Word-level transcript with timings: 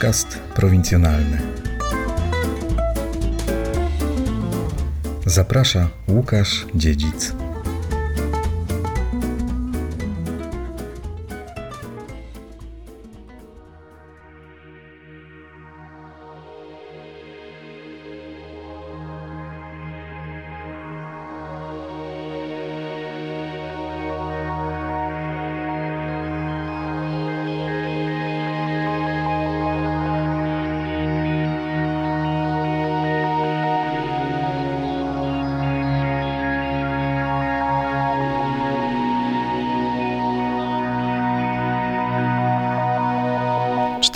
Podcast 0.00 0.38
prowincjonalny. 0.54 1.38
Zaprasza 5.26 5.88
Łukasz 6.08 6.66
Dziedzic. 6.74 7.32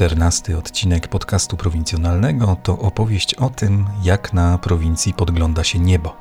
14 0.05 0.59
odcinek 0.59 1.09
podcastu 1.09 1.57
prowincjonalnego 1.57 2.57
to 2.63 2.79
opowieść 2.79 3.35
o 3.35 3.51
tym, 3.51 3.87
jak 4.03 4.33
na 4.33 4.59
prowincji 4.59 5.15
podgląda 5.15 5.65
się 5.65 5.79
niebo. 5.79 6.17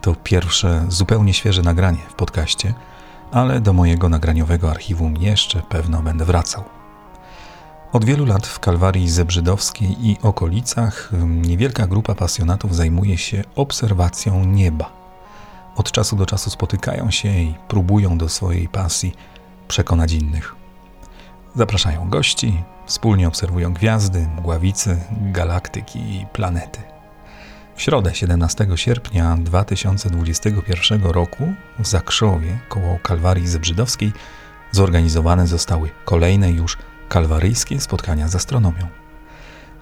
To 0.00 0.14
pierwsze 0.14 0.86
zupełnie 0.88 1.34
świeże 1.34 1.62
nagranie 1.62 1.98
w 2.08 2.14
podcaście, 2.14 2.74
ale 3.32 3.60
do 3.60 3.72
mojego 3.72 4.08
nagraniowego 4.08 4.70
archiwum 4.70 5.16
jeszcze 5.16 5.62
pewno 5.62 6.02
będę 6.02 6.24
wracał. 6.24 6.64
Od 7.92 8.04
wielu 8.04 8.26
lat 8.26 8.46
w 8.46 8.60
Kalwarii 8.60 9.08
Zebrzydowskiej 9.08 10.08
i 10.08 10.16
okolicach 10.22 11.10
niewielka 11.26 11.86
grupa 11.86 12.14
pasjonatów 12.14 12.76
zajmuje 12.76 13.18
się 13.18 13.44
obserwacją 13.56 14.44
nieba. 14.44 14.92
Od 15.76 15.92
czasu 15.92 16.16
do 16.16 16.26
czasu 16.26 16.50
spotykają 16.50 17.10
się 17.10 17.28
i 17.28 17.54
próbują 17.68 18.18
do 18.18 18.28
swojej 18.28 18.68
pasji 18.68 19.14
przekonać 19.68 20.12
innych. 20.12 20.57
Zapraszają 21.58 22.10
gości, 22.10 22.62
wspólnie 22.86 23.28
obserwują 23.28 23.74
gwiazdy, 23.74 24.28
mgławice, 24.36 24.96
galaktyki 25.10 25.98
i 25.98 26.26
planety. 26.32 26.80
W 27.76 27.82
środę 27.82 28.14
17 28.14 28.66
sierpnia 28.74 29.36
2021 29.40 31.02
roku 31.02 31.52
w 31.78 31.86
Zakrzowie 31.86 32.58
koło 32.68 32.98
Kalwarii 33.02 33.48
Zebrzydowskiej 33.48 34.12
zorganizowane 34.70 35.46
zostały 35.46 35.90
kolejne 36.04 36.50
już 36.50 36.78
kalwaryjskie 37.08 37.80
spotkania 37.80 38.28
z 38.28 38.36
astronomią. 38.36 38.88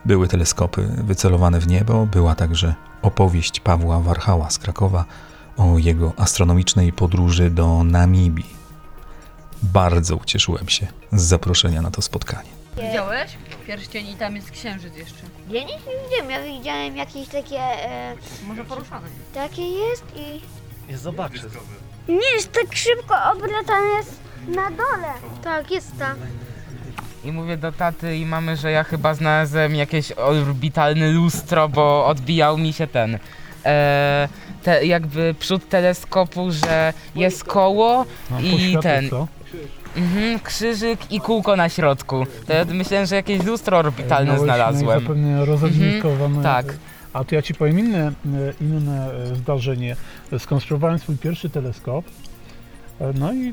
Były 0.05 0.29
teleskopy 0.29 0.83
wycelowane 0.83 1.61
w 1.61 1.67
niebo, 1.67 2.07
była 2.07 2.35
także 2.35 2.75
opowieść 3.03 3.61
Pawła 3.61 4.01
Warchała 4.01 4.51
z 4.51 4.59
Krakowa 4.59 5.05
o 5.57 5.79
jego 5.79 6.13
astronomicznej 6.17 6.93
podróży 6.93 7.51
do 7.51 7.85
Namibii 7.85 8.56
bardzo 9.63 10.17
ucieszyłem 10.17 10.69
się 10.69 10.87
z 11.13 11.23
zaproszenia 11.23 11.83
na 11.83 11.91
to 11.91 12.03
spotkanie. 12.03 12.49
Widziałeś? 12.77 13.31
Pierścień 13.67 14.09
i 14.09 14.15
tam 14.15 14.37
jest 14.37 14.51
księżyc 14.51 14.97
jeszcze. 14.97 15.23
Ja 15.51 15.61
nic 15.61 15.71
nie 15.71 16.05
widziałem, 16.09 16.31
ja 16.31 16.59
widziałem 16.59 16.97
jakieś 16.97 17.29
takie, 17.29 17.59
e, 17.61 18.15
Może 18.47 18.65
poruszane. 18.65 19.07
takie 19.35 19.63
jest 19.63 20.05
i 20.17 20.41
Nie 20.91 20.99
zobaczę. 20.99 21.43
nie 22.09 22.33
jest 22.35 22.53
tak 22.53 22.77
szybko 22.77 23.15
obracane 23.33 23.87
jest 23.99 24.21
na 24.49 24.71
dole. 24.71 25.13
Tak, 25.45 25.71
jest 25.71 25.99
tam. 25.99 26.17
I 27.25 27.33
mówię 27.33 27.57
do 27.57 27.73
taty 27.73 28.17
i 28.17 28.27
mamy, 28.27 28.57
że 28.57 28.71
ja 28.71 28.85
chyba 28.85 29.15
znalazłem 29.15 29.75
jakieś 29.75 30.13
orbitalne 30.13 31.11
lustro, 31.11 31.69
bo 31.69 32.07
odbijał 32.07 32.59
mi 32.59 32.73
się 32.73 32.87
ten. 32.87 33.19
E, 33.65 34.29
te, 34.63 34.87
jakby 34.87 35.35
przód 35.39 35.69
teleskopu, 35.69 36.51
że 36.53 36.93
jest 37.15 37.45
koło 37.45 38.05
i 38.43 38.77
ten. 38.83 39.11
Mhm, 39.97 40.41
krzyżyk 40.41 41.13
i 41.13 41.21
kółko 41.21 41.57
na 41.57 41.69
środku. 41.69 42.27
To 42.47 42.53
ja 42.53 42.65
myślałem, 42.65 43.07
że 43.07 43.15
jakieś 43.17 43.43
lustro 43.45 43.79
orbitalne 43.79 44.27
Miałeś 44.33 44.43
znalazłem. 44.43 45.01
Zapewne 45.01 45.45
rozednikowane. 45.45 46.43
tak. 46.43 46.75
A 47.13 47.25
to 47.25 47.35
ja 47.35 47.43
ci 47.43 47.55
powiem 47.55 47.79
inne, 47.79 48.13
inne 48.61 49.11
e, 49.13 49.37
zdarzenie. 49.37 49.97
Skonstruowałem 50.39 50.99
swój 50.99 51.17
pierwszy 51.17 51.51
teleskop. 51.51 52.05
e, 53.01 53.13
No 53.15 53.33
i 53.33 53.53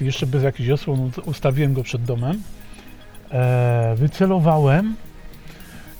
jeszcze 0.00 0.26
bez 0.26 0.42
jakichś 0.42 0.70
osłon 0.70 1.10
ustawiłem 1.24 1.74
go 1.74 1.82
przed 1.82 2.04
domem. 2.04 2.42
E, 3.30 3.94
wycelowałem 3.98 4.94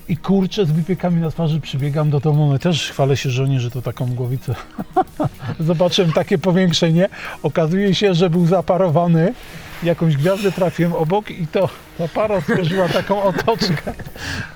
i 0.09 0.17
kurczę 0.17 0.67
z 0.67 0.71
wypiekami 0.71 1.21
na 1.21 1.31
twarzy 1.31 1.61
przybiegam 1.61 2.11
do 2.11 2.21
domu. 2.21 2.53
No 2.53 2.59
też 2.59 2.91
chwalę 2.91 3.17
się 3.17 3.31
żonie, 3.31 3.61
że 3.61 3.71
to 3.71 3.83
taką 3.83 4.06
głowicę. 4.06 4.55
Zobaczyłem 5.61 6.12
takie 6.12 6.39
powiększenie. 6.39 7.09
Okazuje 7.43 7.94
się, 7.94 8.15
że 8.15 8.31
był 8.31 8.47
zaparowany. 8.47 9.34
Jakąś 9.83 10.16
gwiazdę 10.16 10.53
trafiłem 10.53 10.93
obok 10.93 11.31
i 11.31 11.47
to 11.47 11.69
ta 11.99 12.09
para 12.09 12.41
stworzyła 12.41 12.89
taką 12.89 13.22
otoczkę. 13.22 13.93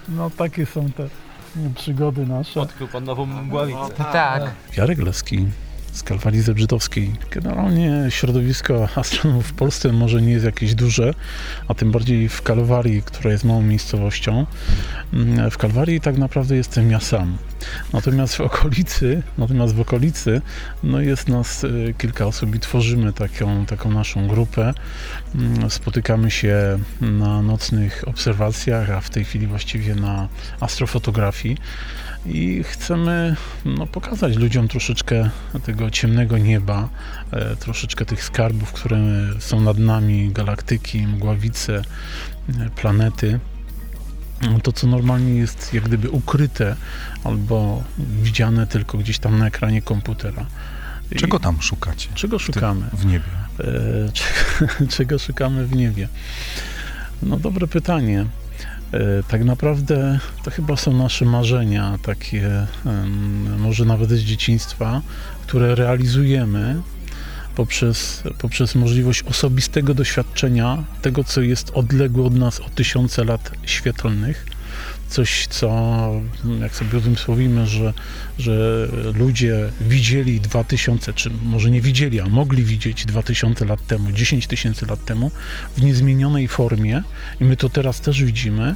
No 0.09 0.31
takie 0.31 0.67
są 0.67 0.93
te 0.93 1.09
nie, 1.57 1.71
przygody 1.75 2.27
nasze. 2.27 2.61
Odkrył 2.61 2.89
pan 2.89 3.05
nową 3.05 3.27
mgławicę. 3.27 3.95
Tak. 4.13 4.51
Jarek 4.77 4.99
Leski 4.99 5.47
z 5.93 6.03
Kalwarii 6.03 6.43
Zebrzydowskiej. 6.43 7.13
Generalnie 7.31 8.07
środowisko 8.09 8.89
astronomów 8.95 9.47
w 9.47 9.53
Polsce 9.53 9.93
może 9.93 10.23
nie 10.23 10.33
jest 10.33 10.45
jakieś 10.45 10.75
duże, 10.75 11.15
a 11.69 11.75
tym 11.75 11.93
bardziej 11.93 12.29
w 12.29 12.43
Kalwarii, 12.43 13.03
która 13.03 13.31
jest 13.31 13.45
małą 13.45 13.63
miejscowością. 13.63 14.47
Mm, 15.13 15.51
W 15.51 15.59
Kalwarii 15.59 16.01
tak 16.01 16.19
naprawdę 16.19 16.57
jestem 16.57 16.91
ja 16.91 17.01
sam. 17.01 17.39
Natomiast 17.93 18.37
w 18.37 18.41
okolicy, 18.41 19.23
natomiast 19.39 19.75
w 19.75 19.81
okolicy 19.81 20.43
no 20.83 21.01
jest 21.01 21.29
nas 21.29 21.65
y, 21.65 21.95
kilka 21.99 22.27
osób 22.27 22.55
i 22.55 22.61
tworzymy 22.61 23.13
taką, 23.13 23.67
taką 23.67 23.91
naszą 23.91 24.29
grupę. 24.29 24.75
Mm, 25.35 25.71
Spotykamy 25.71 26.31
się 26.31 26.79
na 27.01 27.43
nocnych 27.43 28.05
obserwacjach, 28.07 28.91
a 28.91 29.01
w 29.01 29.11
tej 29.11 29.25
chwili 29.25 29.47
właściwie 29.47 29.95
na 29.95 30.29
astrofotografii 30.61 31.57
i 32.27 32.63
chcemy 32.63 33.37
no, 33.65 33.87
pokazać 33.87 34.37
ludziom 34.37 34.69
troszeczkę 34.69 35.31
tego 35.65 35.91
ciemnego 35.91 36.39
nieba, 36.39 36.89
e, 37.31 37.57
troszeczkę 37.57 38.05
tych 38.05 38.25
skarbów, 38.25 38.73
które 38.73 38.99
są 39.39 39.61
nad 39.61 39.79
nami, 39.79 40.31
galaktyki, 40.33 41.07
mgławice, 41.07 41.83
e, 42.49 42.71
planety. 42.77 43.41
No, 44.43 44.61
To, 44.61 44.73
co 44.73 44.87
normalnie 44.87 45.35
jest 45.35 45.75
jak 45.75 45.85
gdyby 45.85 46.11
ukryte 46.11 46.77
albo 47.25 47.83
widziane 47.99 48.67
tylko 48.67 48.99
gdzieś 48.99 49.19
tam 49.19 49.39
na 49.39 49.47
ekranie 49.47 49.83
komputera. 49.83 50.47
Czego 51.17 51.39
tam 51.39 51.63
szukacie? 51.63 52.09
czego 52.15 52.39
szukamy? 52.39 52.87
W 52.93 53.07
niebie. 53.07 53.25
E, 53.61 54.13
czego, 54.13 54.87
czego 54.97 55.19
szukamy 55.19 55.67
w 55.67 55.77
niebie? 55.77 56.09
No 57.23 57.37
dobre 57.37 57.67
pytanie. 57.67 58.27
E, 58.93 59.23
Tak 59.29 59.45
naprawdę 59.45 60.19
to 60.45 60.51
chyba 60.51 60.77
są 60.77 60.93
nasze 60.93 61.25
marzenia, 61.25 61.99
takie 62.03 62.67
może 63.59 63.85
nawet 63.85 64.11
z 64.11 64.21
dzieciństwa, 64.21 65.03
które 65.43 65.75
realizujemy 65.75 66.83
poprzez, 67.57 68.23
poprzez 68.39 68.75
możliwość 68.75 69.23
osobistego 69.23 69.95
doświadczenia 69.95 70.85
tego, 71.03 71.25
co 71.25 71.41
jest 71.41 71.71
odległe 71.75 72.25
od 72.25 72.35
nas 72.35 72.61
o 72.61 72.69
tysiące 72.69 73.25
lat 73.25 73.51
świetlnych. 73.65 74.47
Coś, 75.11 75.47
co, 75.47 75.71
jak 76.61 76.75
sobie 76.75 76.99
o 76.99 77.01
tym 77.01 77.17
słowimy, 77.17 77.67
że, 77.67 77.93
że 78.39 78.87
ludzie 79.15 79.71
widzieli 79.81 80.41
2000, 80.41 81.13
czy 81.13 81.31
może 81.45 81.71
nie 81.71 81.81
widzieli, 81.81 82.21
a 82.21 82.29
mogli 82.29 82.65
widzieć 82.65 83.07
2000 83.07 83.65
lat 83.65 83.87
temu, 83.87 84.13
10 84.13 84.47
tysięcy 84.47 84.87
lat 84.87 85.05
temu, 85.05 85.31
w 85.77 85.83
niezmienionej 85.83 86.49
formie, 86.49 87.03
i 87.41 87.45
my 87.45 87.57
to 87.57 87.69
teraz 87.69 88.01
też 88.01 88.25
widzimy, 88.25 88.75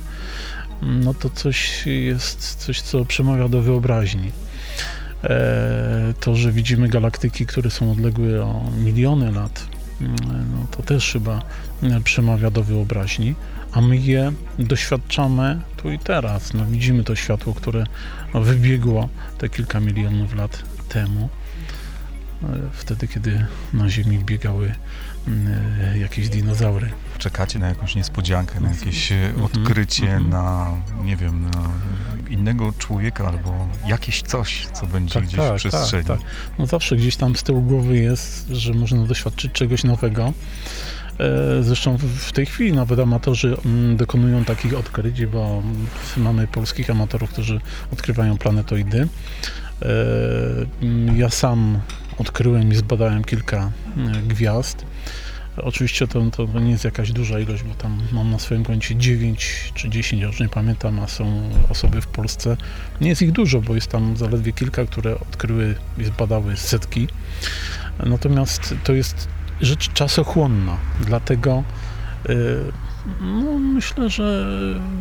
no 0.83 1.15
to 1.15 1.31
coś 1.31 1.87
jest, 1.87 2.55
coś, 2.55 2.81
co 2.81 3.05
przemawia 3.05 3.49
do 3.49 3.63
wyobraźni. 3.63 4.33
E, 5.25 6.15
to, 6.21 6.37
że 6.37 6.53
widzimy 6.53 6.89
galaktyki, 6.89 7.47
które 7.47 7.71
są 7.71 7.93
odległe 7.93 8.43
o 8.43 8.71
miliony 8.85 9.33
lat, 9.33 9.67
mm, 10.01 10.17
no 10.53 10.67
to 10.77 10.83
też 10.83 11.13
chyba 11.13 11.43
przemawia 12.05 12.51
do 12.51 12.63
wyobraźni, 12.63 13.35
a 13.75 13.81
my 13.81 13.97
je 13.97 14.33
doświadczamy 14.59 15.61
tu 15.77 15.91
i 15.91 15.99
teraz. 15.99 16.55
No, 16.55 16.67
widzimy 16.67 17.05
to 17.05 17.15
światło, 17.17 17.55
które 17.55 17.85
wybiegło 18.35 19.09
te 19.39 19.49
kilka 19.49 19.81
milionów 19.81 20.35
lat 20.35 20.63
temu, 20.89 21.29
e, 22.43 22.47
wtedy, 22.73 23.09
kiedy 23.09 23.47
na 23.73 23.89
Ziemi 23.89 24.19
biegały 24.19 24.75
mm, 25.29 26.01
jakieś 26.01 26.29
dinozaury. 26.29 26.91
Czekacie 27.19 27.59
na 27.59 27.69
jakąś 27.69 27.95
niespodziankę, 27.95 28.61
na 28.61 28.71
jakieś 28.71 29.13
e, 29.13 29.17
Mhm, 29.17 29.45
odkrycie, 29.45 30.05
mhm. 30.05 30.31
na, 30.31 30.71
nie 31.05 31.17
wiem, 31.17 31.51
na 31.51 31.71
innego 32.31 32.73
człowieka 32.79 33.29
albo 33.29 33.69
jakieś 33.87 34.23
coś, 34.23 34.67
co 34.67 34.87
będzie 34.87 35.21
gdzieś 35.21 35.41
w 35.41 35.55
przestrzeni. 35.55 36.05
Tak, 36.05 36.19
tak. 36.19 36.29
No 36.59 36.67
zawsze 36.67 36.97
gdzieś 36.97 37.17
tam 37.17 37.37
z 37.37 37.43
tyłu 37.43 37.63
głowy 37.63 37.97
jest, 37.97 38.49
że 38.49 38.75
można 38.75 39.07
doświadczyć 39.07 39.53
czegoś 39.53 39.85
nowego. 39.85 40.33
E, 41.19 41.63
Zresztą 41.63 41.97
w- 41.99 42.33
tej 42.33 42.47
chwili 42.47 42.73
nawet 42.73 43.01
amatorzy 43.01 43.57
mm, 43.67 43.97
dokonują 43.97 44.45
takich 44.45 44.75
odkryć, 44.79 45.27
bo 45.27 45.63
mamy 46.17 46.47
polskich 46.47 46.91
amatorów, 46.91 47.31
którzy 47.31 47.61
odkrywają 47.93 48.39
planetoidy. 48.39 49.09
E, 49.83 49.87
mm, 50.83 51.19
Ja 51.19 51.31
sam 51.31 51.81
odkryłem 52.19 52.73
i 52.73 52.77
zbadałem 52.77 53.25
kilka 53.25 53.71
gwiazd. 54.29 54.85
Oczywiście 55.57 56.09
to, 56.09 56.23
to 56.31 56.61
nie 56.61 56.71
jest 56.71 56.85
jakaś 56.85 57.13
duża 57.13 57.39
ilość, 57.41 57.63
bo 57.63 57.75
tam 57.75 58.01
mam 58.13 58.31
na 58.31 58.39
swoim 58.39 58.65
koncie 58.65 58.97
9 58.97 59.73
czy 59.75 59.89
10, 59.89 60.23
już 60.23 60.41
nie 60.41 60.49
pamiętam, 60.49 61.01
a 61.01 61.07
są 61.09 61.51
osoby 61.69 62.01
w 62.01 62.07
Polsce. 62.07 62.57
Nie 63.01 63.09
jest 63.09 63.23
ich 63.23 63.33
dużo, 63.33 63.61
bo 63.61 63.75
jest 63.75 63.87
tam 63.87 64.17
zaledwie 64.17 64.53
kilka, 64.53 64.85
które 64.85 65.15
odkryły 65.21 65.75
i 65.99 66.05
zbadały 66.05 66.57
setki. 66.57 67.09
Natomiast 68.07 68.75
to 68.85 68.93
jest 68.93 69.29
rzecz 69.65 69.93
czasochłonna, 69.93 70.77
dlatego 71.01 71.65
y, 72.29 72.73
no, 73.21 73.59
myślę, 73.59 74.11
że 74.11 74.47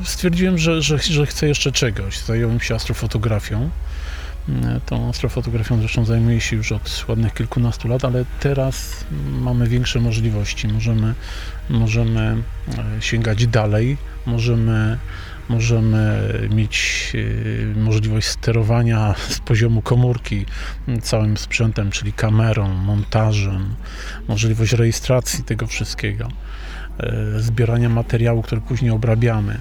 stwierdziłem, 0.04 0.58
że, 0.58 0.82
że, 0.82 0.98
że 0.98 1.26
chcę 1.26 1.48
jeszcze 1.48 1.72
czegoś. 1.72 2.18
Zająłem 2.18 2.60
się 2.60 2.76
astrofotografią. 2.76 3.70
Y, 4.50 4.52
Tą 4.86 5.10
astrofotografią 5.10 5.80
zresztą 5.80 6.06
zajmuję 6.06 6.42
się 6.42 6.56
już 6.56 6.72
od 6.72 7.06
ładnych 7.08 7.34
kilkunastu 7.34 7.88
lat, 7.88 8.06
ale 8.06 8.26
teraz 8.40 9.06
mamy 9.32 9.68
większe 9.68 10.00
możliwości. 10.00 10.68
Możemy, 10.68 11.14
możemy 11.70 12.44
e, 12.98 13.02
sięgać 13.02 13.48
dalej, 13.48 13.98
możemy, 14.26 14.98
możemy 15.50 16.30
mieć 16.56 17.12
e, 17.74 17.80
możliwość 17.80 18.28
sterowania 18.28 19.16
z 19.30 19.40
poziomu 19.40 19.82
komórki 19.82 20.46
całym 21.02 21.38
sprzętem, 21.38 21.92
czyli 21.92 22.14
kamerą, 22.14 22.74
montażem, 22.74 23.76
możliwość 24.28 24.74
rejestracji 24.74 25.44
tego 25.44 25.68
wszystkiego, 25.68 26.28
e, 27.00 27.40
zbierania 27.40 27.90
materiału, 27.90 28.42
który 28.42 28.62
później 28.62 28.92
obrabiamy. 28.92 29.60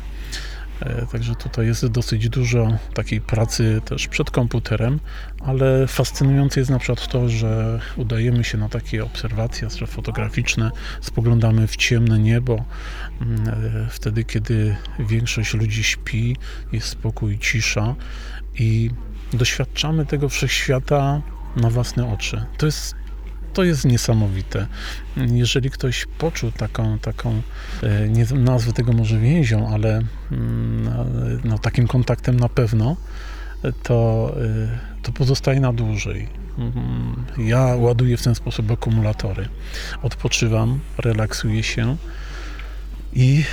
E, 0.87 1.07
Także 1.07 1.35
tutaj 1.35 1.67
jest 1.67 1.87
dosyć 1.87 2.29
dużo 2.29 2.79
takiej 2.95 3.21
pracy 3.21 3.81
też 3.85 4.09
przed 4.09 4.31
komputerem, 4.31 5.01
ale 5.41 5.87
fascynujące 5.87 6.61
jest 6.61 6.71
na 6.71 6.79
przykład 6.79 7.09
to, 7.09 7.29
że 7.29 7.81
udajemy 7.97 8.45
się 8.45 8.59
na 8.59 8.69
takie 8.69 9.05
obserwacje 9.05 9.67
astrofotograficzne, 9.67 10.71
spoglądamy 11.01 11.67
w 11.67 11.77
ciemne 11.77 12.19
niebo, 12.19 12.65
mm, 13.21 13.49
e, 13.49 13.89
wtedy 13.91 14.25
kiedy 14.25 14.77
większość 14.99 15.55
ludzi 15.55 15.85
śpi, 15.85 16.37
jest 16.73 16.89
spokój, 16.89 17.39
cisza 17.39 17.95
i 18.59 18.91
doświadczamy 19.33 20.07
tego 20.07 20.29
wszechświata 20.29 21.23
na 21.57 21.71
własne 21.71 22.13
oczy. 22.13 22.45
To 22.59 22.67
jest 22.67 23.02
to 23.53 23.65
jest 23.65 23.85
niesamowite. 23.85 24.67
Jeżeli 25.17 25.71
ktoś 25.71 26.07
poczuł 26.19 26.53
taką, 26.53 26.99
taką 26.99 27.43
e, 27.83 28.09
nie 28.09 28.25
nazwę 28.25 28.73
tego 28.73 28.93
może 28.93 29.19
więzią, 29.19 29.69
ale 29.69 30.03
mm, 30.33 31.41
no, 31.45 31.59
takim 31.59 31.87
kontaktem 31.87 32.41
na 32.41 32.49
pewno, 32.49 32.97
to, 33.83 34.33
e, 34.37 35.03
to 35.03 35.13
pozostaje 35.13 35.61
na 35.61 35.73
dłużej. 35.73 36.29
Mm, 36.59 37.25
Ja 37.39 37.61
ładuję 37.61 38.17
w 38.17 38.23
ten 38.23 38.35
sposób 38.35 38.71
akumulatory. 38.71 39.49
Odpoczywam, 40.03 40.81
relaksuję 40.99 41.63
się 41.63 41.97
i 43.15 43.45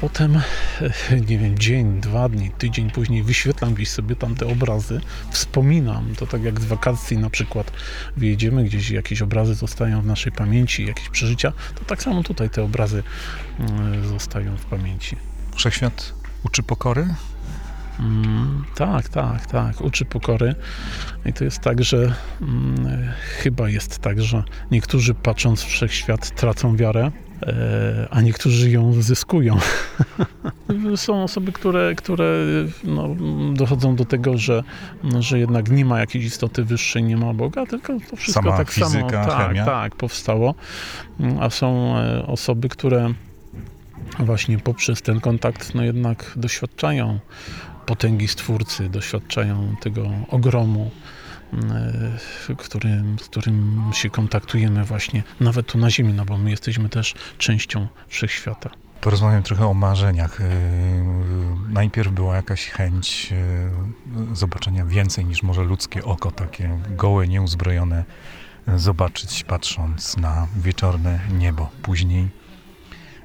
potem, 0.00 0.36
e, 0.36 1.20
nie 1.28 1.38
wiem, 1.38 1.58
dzień, 1.58 2.00
dwa 2.00 2.28
dni, 2.28 2.50
tydzień 2.58 2.90
później 2.90 3.22
wyświetlam 3.22 3.74
gdzieś 3.74 3.90
sobie 3.90 4.16
tam 4.16 4.34
te 4.34 4.46
obrazy, 4.46 5.00
wspominam. 5.30 6.14
To 6.16 6.26
tak 6.26 6.42
jak 6.42 6.60
z 6.60 6.64
wakacji 6.64 7.18
na 7.18 7.30
przykład 7.30 7.72
wyjedziemy 8.16 8.64
gdzieś, 8.64 8.90
jakieś 8.90 9.22
obrazy 9.22 9.54
zostają 9.54 10.02
w 10.02 10.06
naszej 10.06 10.32
pamięci, 10.32 10.86
jakieś 10.86 11.08
przeżycia, 11.08 11.52
to 11.74 11.84
tak 11.84 12.02
samo 12.02 12.22
tutaj 12.22 12.50
te 12.50 12.62
obrazy 12.62 13.02
mm, 13.58 14.08
zostają 14.08 14.56
w 14.56 14.64
pamięci. 14.64 15.16
Wszechświat 15.54 16.14
uczy 16.44 16.62
pokory? 16.62 17.14
Mm, 17.98 18.64
tak, 18.74 19.08
tak, 19.08 19.46
tak. 19.46 19.80
Uczy 19.80 20.04
pokory. 20.04 20.54
I 21.26 21.32
to 21.32 21.44
jest 21.44 21.58
tak, 21.58 21.84
że 21.84 22.14
mm, 22.40 23.12
chyba 23.42 23.68
jest 23.68 23.98
tak, 23.98 24.22
że 24.22 24.44
niektórzy 24.70 25.14
patrząc 25.14 25.62
w 25.62 25.66
wszechświat 25.66 26.40
tracą 26.40 26.76
wiarę, 26.76 27.10
a 28.10 28.20
niektórzy 28.20 28.70
ją 28.70 29.02
zyskują. 29.02 29.58
Są 30.96 31.22
osoby, 31.22 31.52
które, 31.52 31.94
które 31.94 32.46
no, 32.84 33.16
dochodzą 33.54 33.96
do 33.96 34.04
tego, 34.04 34.38
że, 34.38 34.62
że 35.18 35.38
jednak 35.38 35.70
nie 35.70 35.84
ma 35.84 36.00
jakiejś 36.00 36.24
istoty 36.24 36.64
wyższej, 36.64 37.02
nie 37.02 37.16
ma 37.16 37.34
Boga, 37.34 37.66
tylko 37.66 37.92
to 38.10 38.16
wszystko 38.16 38.42
Sama 38.42 38.56
tak 38.56 38.74
samo 38.74 38.90
fizyka, 38.90 39.24
tak, 39.26 39.48
chemia? 39.48 39.64
tak, 39.64 39.96
powstało. 39.96 40.54
A 41.40 41.50
są 41.50 41.96
e, 41.96 42.26
osoby, 42.26 42.68
które 42.68 43.14
właśnie 44.18 44.58
poprzez 44.58 45.02
ten 45.02 45.20
kontakt 45.20 45.74
no 45.74 45.84
jednak 45.84 46.32
doświadczają 46.36 47.18
potęgi 47.86 48.28
Stwórcy, 48.28 48.88
doświadczają 48.88 49.76
tego 49.80 50.10
ogromu, 50.28 50.90
e, 50.94 51.21
którym, 52.56 53.18
z 53.18 53.24
którym 53.24 53.82
się 53.92 54.10
kontaktujemy 54.10 54.84
właśnie 54.84 55.22
nawet 55.40 55.66
tu 55.66 55.78
na 55.78 55.90
Ziemi, 55.90 56.12
no 56.12 56.24
bo 56.24 56.38
my 56.38 56.50
jesteśmy 56.50 56.88
też 56.88 57.14
częścią 57.38 57.88
Wszechświata. 58.08 58.70
Porozmawiam 59.00 59.42
trochę 59.42 59.66
o 59.66 59.74
marzeniach. 59.74 60.40
Yy, 60.40 60.46
Najpierw 61.72 62.12
była 62.12 62.36
jakaś 62.36 62.68
chęć 62.68 63.30
yy, 63.30 64.36
zobaczenia 64.36 64.86
więcej 64.86 65.24
niż 65.24 65.42
może 65.42 65.62
ludzkie 65.62 66.04
oko, 66.04 66.30
takie 66.30 66.78
gołe, 66.90 67.28
nieuzbrojone, 67.28 68.04
zobaczyć 68.76 69.44
patrząc 69.44 70.16
na 70.16 70.46
wieczorne 70.56 71.20
niebo. 71.38 71.70
Później 71.82 72.28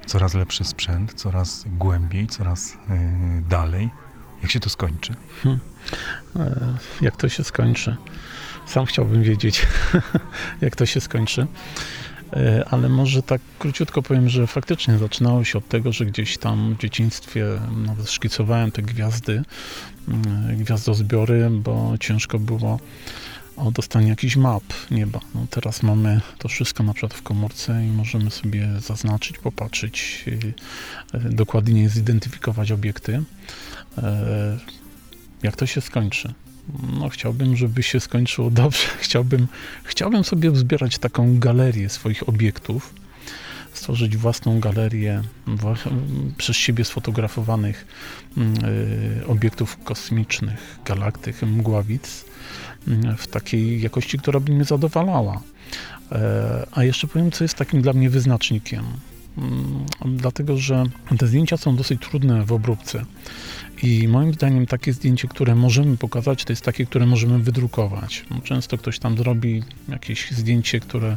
coraz 0.06 0.34
lepszy 0.34 0.64
sprzęt, 0.64 1.14
coraz 1.14 1.64
głębiej, 1.66 2.26
coraz 2.26 2.76
dalej. 3.48 3.90
Jak 4.42 4.50
się 4.50 4.60
to 4.60 4.70
skończy? 4.70 5.14
E, 6.36 6.76
Jak 7.00 7.16
to 7.16 7.28
się 7.28 7.44
skończy? 7.44 7.96
Sam 8.66 8.86
chciałbym 8.86 9.22
wiedzieć, 9.22 9.66
jak 10.60 10.76
to 10.76 10.86
się 10.86 11.00
skończy. 11.00 11.46
E, 12.32 12.64
Ale 12.70 12.88
może 12.88 13.22
tak 13.22 13.40
króciutko 13.58 14.02
powiem, 14.02 14.28
że 14.28 14.46
faktycznie 14.46 14.98
zaczynało 14.98 15.44
się 15.44 15.58
od 15.58 15.68
tego, 15.68 15.92
że 15.92 16.06
gdzieś 16.06 16.38
tam 16.38 16.74
w 16.74 16.78
dzieciństwie 16.80 17.44
nawet 17.86 18.10
szkicowałem 18.10 18.70
te 18.70 18.82
gwiazdy, 18.82 19.42
mm, 20.08 20.56
gwiazdozbiory, 20.56 21.50
bo 21.50 21.94
ciężko 22.00 22.38
było 22.38 22.80
o 23.56 23.70
dostanie 23.70 24.08
jakichś 24.08 24.36
map 24.36 24.62
nieba. 24.90 25.20
No 25.34 25.46
teraz 25.50 25.82
mamy 25.82 26.20
to 26.38 26.48
wszystko 26.48 26.82
na 26.82 26.92
przykład 26.94 27.14
w 27.14 27.22
komórce 27.22 27.84
i 27.86 27.88
możemy 27.90 28.30
sobie 28.30 28.68
zaznaczyć, 28.80 29.38
popatrzeć, 29.38 30.24
y, 30.28 30.54
dokładnie 31.30 31.88
zidentyfikować 31.88 32.72
obiekty. 32.72 33.22
E, 34.02 34.58
Jak 35.42 35.56
to 35.56 35.66
się 35.66 35.80
skończy? 35.80 36.34
No, 37.00 37.08
chciałbym, 37.08 37.56
żeby 37.56 37.82
się 37.82 38.00
skończyło 38.00 38.50
dobrze. 38.62 38.88
Chciałbym, 39.00 39.46
chciałbym 39.84 40.24
sobie 40.24 40.56
zbierać 40.56 40.98
taką 40.98 41.38
galerię 41.38 41.88
swoich 41.88 42.28
obiektów, 42.28 42.94
stworzyć 43.72 44.16
własną 44.16 44.60
galerię 44.60 45.22
przez 46.36 46.56
siebie 46.56 46.84
sfotografowanych 46.84 47.86
mm, 48.36 48.64
y, 48.64 49.26
obiektów 49.26 49.78
kosmicznych, 49.84 50.78
galaktyk, 50.84 51.42
mgławic 51.42 52.24
mm, 52.88 53.16
w 53.16 53.26
takiej 53.26 53.80
jakości, 53.80 54.18
która 54.18 54.40
by 54.40 54.52
mnie 54.52 54.64
zadowalała. 54.64 55.42
E, 56.12 56.66
A 56.72 56.84
jeszcze 56.84 57.06
powiem, 57.06 57.30
co 57.30 57.44
jest 57.44 57.54
takim 57.54 57.82
dla 57.82 57.92
mnie 57.92 58.10
wyznacznikiem. 58.10 58.84
Mm, 59.38 59.86
Dlatego, 60.16 60.56
że 60.56 60.84
te 61.18 61.26
zdjęcia 61.26 61.56
są 61.56 61.76
dosyć 61.76 62.00
trudne 62.00 62.44
w 62.44 62.52
obróbce. 62.52 63.04
I 63.82 64.08
moim 64.08 64.34
zdaniem 64.34 64.66
takie 64.66 64.92
zdjęcie, 64.92 65.28
które 65.28 65.54
możemy 65.54 65.96
pokazać, 65.96 66.44
to 66.44 66.52
jest 66.52 66.64
takie, 66.64 66.86
które 66.86 67.06
możemy 67.06 67.38
wydrukować. 67.38 68.24
No, 68.30 68.40
Często 68.40 68.78
ktoś 68.78 68.98
tam 68.98 69.18
zrobi 69.18 69.62
jakieś 69.88 70.30
zdjęcie, 70.30 70.80
które 70.80 71.16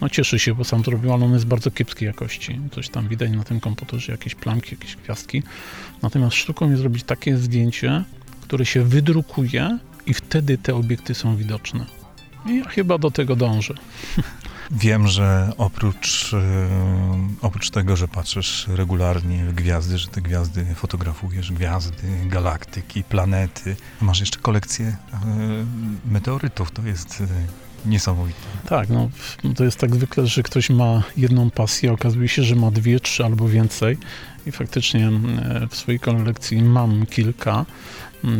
no, 0.00 0.08
cieszy 0.08 0.38
się, 0.38 0.54
bo 0.54 0.64
sam 0.64 0.84
zrobił, 0.84 1.12
ale 1.12 1.24
ono 1.24 1.34
jest 1.34 1.46
bardzo 1.46 1.70
kiepskiej 1.70 2.06
jakości. 2.06 2.60
Coś 2.74 2.88
tam 2.88 3.08
widać 3.08 3.30
na 3.30 3.44
tym 3.44 3.60
komputerze, 3.60 4.12
jakieś 4.12 4.34
plamki, 4.34 4.74
jakieś 4.74 4.96
gwiazdki. 4.96 5.42
Natomiast 6.02 6.36
sztuką 6.36 6.70
jest 6.70 6.80
zrobić 6.80 7.04
takie 7.04 7.36
zdjęcie, 7.36 8.04
które 8.40 8.66
się 8.66 8.82
wydrukuje 8.82 9.78
i 10.06 10.14
wtedy 10.14 10.58
te 10.58 10.74
obiekty 10.74 11.14
są 11.14 11.36
widoczne. 11.36 11.86
I 12.46 12.56
ja 12.56 12.68
chyba 12.68 12.98
do 12.98 13.10
tego 13.10 13.36
dążę. 13.36 13.74
Wiem, 14.70 15.06
że 15.08 15.52
oprócz, 15.58 16.32
yy, 16.32 16.38
oprócz 17.42 17.70
tego, 17.70 17.96
że 17.96 18.08
patrzysz 18.08 18.68
regularnie 18.68 19.44
w 19.44 19.54
gwiazdy, 19.54 19.98
że 19.98 20.08
te 20.08 20.20
gwiazdy 20.20 20.74
fotografujesz, 20.74 21.52
gwiazdy, 21.52 22.02
galaktyki, 22.26 23.04
planety, 23.04 23.76
masz 24.00 24.20
jeszcze 24.20 24.38
kolekcję 24.38 24.96
yy, 25.12 25.20
meteorytów. 26.12 26.70
To 26.70 26.82
jest 26.82 27.20
yy, 27.20 27.26
niesamowite. 27.86 28.38
Tak, 28.68 28.88
no 28.88 29.10
to 29.56 29.64
jest 29.64 29.78
tak 29.78 29.94
zwykle, 29.94 30.26
że 30.26 30.42
ktoś 30.42 30.70
ma 30.70 31.02
jedną 31.16 31.50
pasję, 31.50 31.92
okazuje 31.92 32.28
się, 32.28 32.42
że 32.42 32.56
ma 32.56 32.70
dwie, 32.70 33.00
trzy 33.00 33.24
albo 33.24 33.48
więcej 33.48 33.98
i 34.46 34.52
faktycznie 34.52 35.10
w 35.70 35.76
swojej 35.76 36.00
kolekcji 36.00 36.62
mam 36.62 37.06
kilka 37.06 37.66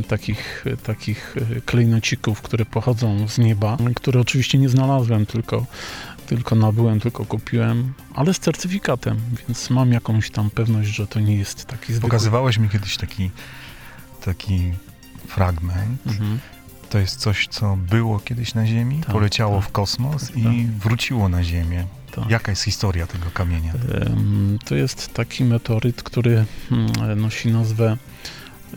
takich, 0.09 0.65
takich 0.83 1.37
klejnocików, 1.67 2.43
które 2.43 2.65
pochodzą 2.65 3.29
z 3.29 3.39
nieba, 3.39 3.77
które 3.97 4.21
oczywiście 4.21 4.59
nie 4.59 4.69
znalazłem, 4.69 5.27
tylko, 5.27 5.67
tylko 6.31 6.55
nabyłem, 6.55 7.01
tylko 7.01 7.25
kupiłem, 7.25 7.93
ale 8.15 8.35
z 8.35 8.39
certyfikatem, 8.39 9.21
więc 9.49 9.71
mam 9.71 9.93
jakąś 9.93 10.31
tam 10.31 10.51
pewność, 10.51 10.91
że 10.91 11.07
to 11.07 11.21
nie 11.21 11.37
jest 11.37 11.65
taki 11.65 11.93
zwykły. 11.93 12.09
Pokazywałeś 12.09 12.59
mi 12.59 12.69
kiedyś 12.69 12.97
taki, 12.97 13.31
taki 14.25 14.73
fragment. 15.27 16.07
Mhm. 16.07 16.39
To 16.91 16.99
jest 16.99 17.17
coś, 17.17 17.49
co 17.49 17.77
było 17.77 18.21
kiedyś 18.21 18.55
na 18.55 18.67
Ziemi, 18.67 19.01
Tak, 19.01 19.13
poleciało 19.13 19.61
tak, 19.61 19.69
w 19.69 19.73
kosmos 19.73 20.29
tak, 20.29 20.37
i 20.37 20.67
wróciło 20.79 21.29
na 21.29 21.45
Ziemię. 21.45 21.87
Tak. 22.11 22.31
Jaka 22.31 22.53
jest 22.53 22.63
historia 22.63 23.07
tego 23.07 23.31
kamienia? 23.35 23.73
To 24.65 24.75
jest 24.75 25.15
taki 25.15 25.45
meteoryt, 25.45 26.03
który 26.03 26.45
mm, 26.71 27.21
nosi 27.21 27.49
nazwę 27.49 27.97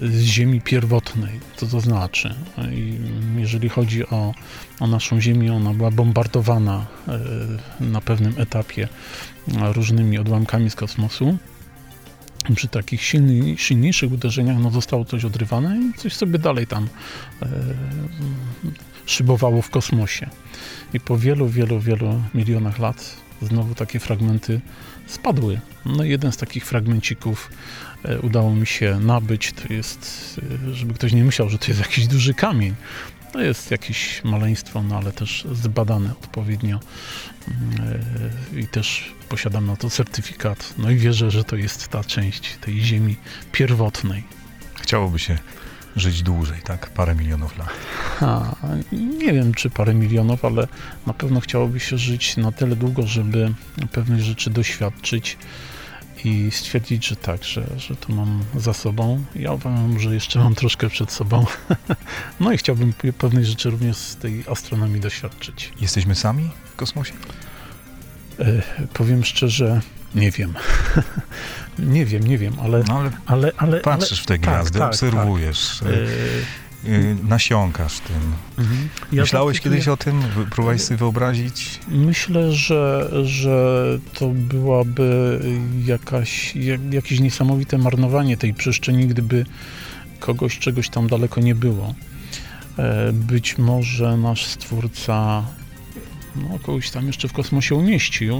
z 0.01 0.21
Ziemi 0.21 0.61
pierwotnej. 0.61 1.39
Co 1.55 1.67
to 1.67 1.79
znaczy? 1.79 2.35
Jeżeli 3.37 3.69
chodzi 3.69 4.07
o, 4.07 4.33
o 4.79 4.87
naszą 4.87 5.21
Ziemię, 5.21 5.53
ona 5.53 5.73
była 5.73 5.91
bombardowana 5.91 6.85
e, 7.07 7.19
na 7.83 8.01
pewnym 8.01 8.33
etapie 8.37 8.87
różnymi 9.47 10.17
odłamkami 10.17 10.69
z 10.69 10.75
kosmosu. 10.75 11.37
Przy 12.55 12.67
takich 12.67 13.03
silny, 13.03 13.57
silniejszych 13.57 14.11
uderzeniach 14.11 14.57
no, 14.59 14.71
zostało 14.71 15.05
coś 15.05 15.25
odrywane 15.25 15.79
i 15.79 15.93
coś 15.99 16.13
sobie 16.13 16.39
dalej 16.39 16.67
tam 16.67 16.87
e, 17.41 17.47
szybowało 19.05 19.61
w 19.61 19.69
kosmosie. 19.69 20.29
I 20.93 20.99
po 20.99 21.17
wielu, 21.17 21.47
wielu, 21.47 21.79
wielu 21.79 22.21
milionach 22.33 22.79
lat 22.79 23.15
znowu 23.41 23.75
takie 23.75 23.99
fragmenty 23.99 24.61
spadły. 25.07 25.59
No 25.85 26.03
jeden 26.03 26.31
z 26.31 26.37
takich 26.37 26.65
fragmencików 26.65 27.49
udało 28.21 28.55
mi 28.55 28.67
się 28.67 28.99
nabyć. 28.99 29.53
To 29.53 29.73
jest, 29.73 30.35
e, 30.69 30.73
żeby 30.73 30.93
ktoś 30.93 31.13
nie 31.13 31.23
myślał, 31.23 31.49
że 31.49 31.57
to 31.57 31.67
jest 31.67 31.79
jakiś 31.79 32.07
duży 32.07 32.33
kamień. 32.33 32.75
To 33.31 33.41
jest 33.41 33.71
jakieś 33.71 34.23
maleństwo, 34.23 34.83
no 34.83 34.97
ale 34.97 35.11
też 35.11 35.47
zbadane 35.51 36.11
odpowiednio 36.11 36.79
Mm, 37.47 38.01
e, 38.55 38.59
i 38.59 38.67
też 38.67 39.13
posiadam 39.29 39.65
na 39.65 39.75
to 39.75 39.89
certyfikat. 39.89 40.73
No 40.77 40.89
i 40.89 40.95
wierzę, 40.95 41.31
że 41.31 41.43
to 41.43 41.55
jest 41.55 41.87
ta 41.87 42.03
część 42.03 42.57
tej 42.61 42.81
ziemi 42.81 43.15
pierwotnej. 43.51 44.23
Chciałoby 44.81 45.19
się 45.19 45.37
żyć 45.95 46.23
dłużej, 46.23 46.61
tak? 46.63 46.89
Parę 46.89 47.15
milionów 47.15 47.57
lat. 47.57 47.69
Ha, 48.19 48.55
nie 48.91 49.33
wiem, 49.33 49.53
czy 49.53 49.69
parę 49.69 49.93
milionów, 49.93 50.45
ale 50.45 50.67
na 51.07 51.13
pewno 51.13 51.39
chciałoby 51.39 51.79
się 51.79 51.97
żyć 51.97 52.37
na 52.37 52.51
tyle 52.51 52.75
długo, 52.75 53.07
żeby 53.07 53.53
pewnych 53.91 54.21
rzeczy 54.21 54.49
doświadczyć 54.49 55.37
i 56.25 56.51
stwierdzić, 56.51 57.07
że 57.07 57.15
tak, 57.15 57.43
że, 57.43 57.67
że 57.77 57.95
to 57.95 58.13
mam 58.13 58.43
za 58.55 58.73
sobą. 58.73 59.23
Ja 59.35 59.51
uważam, 59.51 59.99
że 59.99 60.13
jeszcze 60.13 60.39
mam 60.39 60.55
troszkę 60.55 60.89
przed 60.89 61.11
sobą. 61.11 61.45
No 62.39 62.51
i 62.51 62.57
chciałbym 62.57 62.93
pe- 62.93 63.13
pewnych 63.13 63.45
rzeczy 63.45 63.69
również 63.69 63.97
z 63.97 64.15
tej 64.15 64.43
astronomii 64.51 65.01
doświadczyć. 65.01 65.71
Jesteśmy 65.81 66.15
sami 66.15 66.49
w 66.73 66.75
kosmosie? 66.75 67.13
E, 68.39 68.61
powiem 68.93 69.25
szczerze, 69.25 69.81
nie 70.15 70.31
wiem. 70.31 70.53
nie 71.79 72.05
wiem, 72.05 72.23
nie 72.23 72.37
wiem, 72.37 72.53
ale... 72.63 72.83
No 72.87 72.99
ale 72.99 73.11
ale, 73.25 73.51
ale 73.57 73.79
patrzysz 73.79 74.21
w 74.21 74.25
te 74.25 74.33
tak, 74.33 74.41
gwiazdy, 74.41 74.79
tak, 74.79 74.87
obserwujesz, 74.87 75.81
ale, 75.81 75.91
y, 75.93 76.07
e, 76.07 76.63
y, 76.87 77.15
nasiąkasz 77.29 77.99
tym. 77.99 78.15
mhm. 78.57 78.89
Ja 79.11 79.21
Myślałeś 79.21 79.57
praktykuję- 79.57 79.63
kiedyś 79.63 79.87
o 79.87 79.97
tym? 79.97 80.21
Próbowałeś 80.51 80.81
sobie 80.81 80.97
wyobrazić? 80.97 81.79
Myślę, 81.87 82.51
że, 82.51 83.09
że 83.23 83.85
to 84.13 84.27
byłaby 84.29 85.39
jakaś, 85.85 86.55
jak, 86.55 86.93
jakieś 86.93 87.19
niesamowite 87.19 87.77
marnowanie 87.77 88.37
tej 88.37 88.53
przestrzeni, 88.53 89.07
gdyby 89.07 89.45
kogoś 90.19 90.59
czegoś 90.59 90.89
tam 90.89 91.07
daleko 91.07 91.41
nie 91.41 91.55
było. 91.55 91.93
E, 92.77 93.13
Być 93.13 93.57
może 93.57 94.17
nasz 94.17 94.45
stwórca 94.45 95.43
no, 96.35 96.59
kogoś 96.59 96.91
tam 96.91 97.07
jeszcze 97.07 97.27
w 97.27 97.33
kosmosie 97.33 97.75
umieścił. 97.75 98.37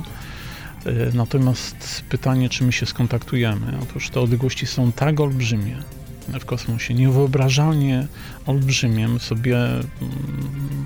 E, 0.86 0.92
Natomiast 1.14 2.04
pytanie, 2.10 2.50
czy 2.50 2.64
my 2.64 2.72
się 2.72 2.86
skontaktujemy? 2.86 3.78
Otóż 3.84 4.10
te 4.10 4.20
odległości 4.20 4.66
są 4.68 4.92
tak 4.92 5.20
olbrzymie 5.20 5.78
w 6.28 6.46
kosmosie, 6.46 6.94
niewyobrażalnie 6.94 8.08
olbrzymie. 8.46 9.08
My 9.08 9.20
sobie 9.20 9.58
mm, 9.66 10.86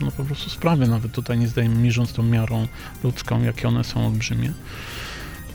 no 0.00 0.10
po 0.10 0.24
prostu 0.24 0.50
sprawy 0.50 0.88
nawet 0.88 1.12
tutaj 1.12 1.38
nie 1.38 1.48
zdajemy, 1.48 1.74
mierząc 1.74 2.12
tą 2.12 2.22
miarą 2.22 2.68
ludzką, 3.04 3.42
jakie 3.42 3.68
one 3.68 3.84
są 3.84 4.06
olbrzymie. 4.06 4.52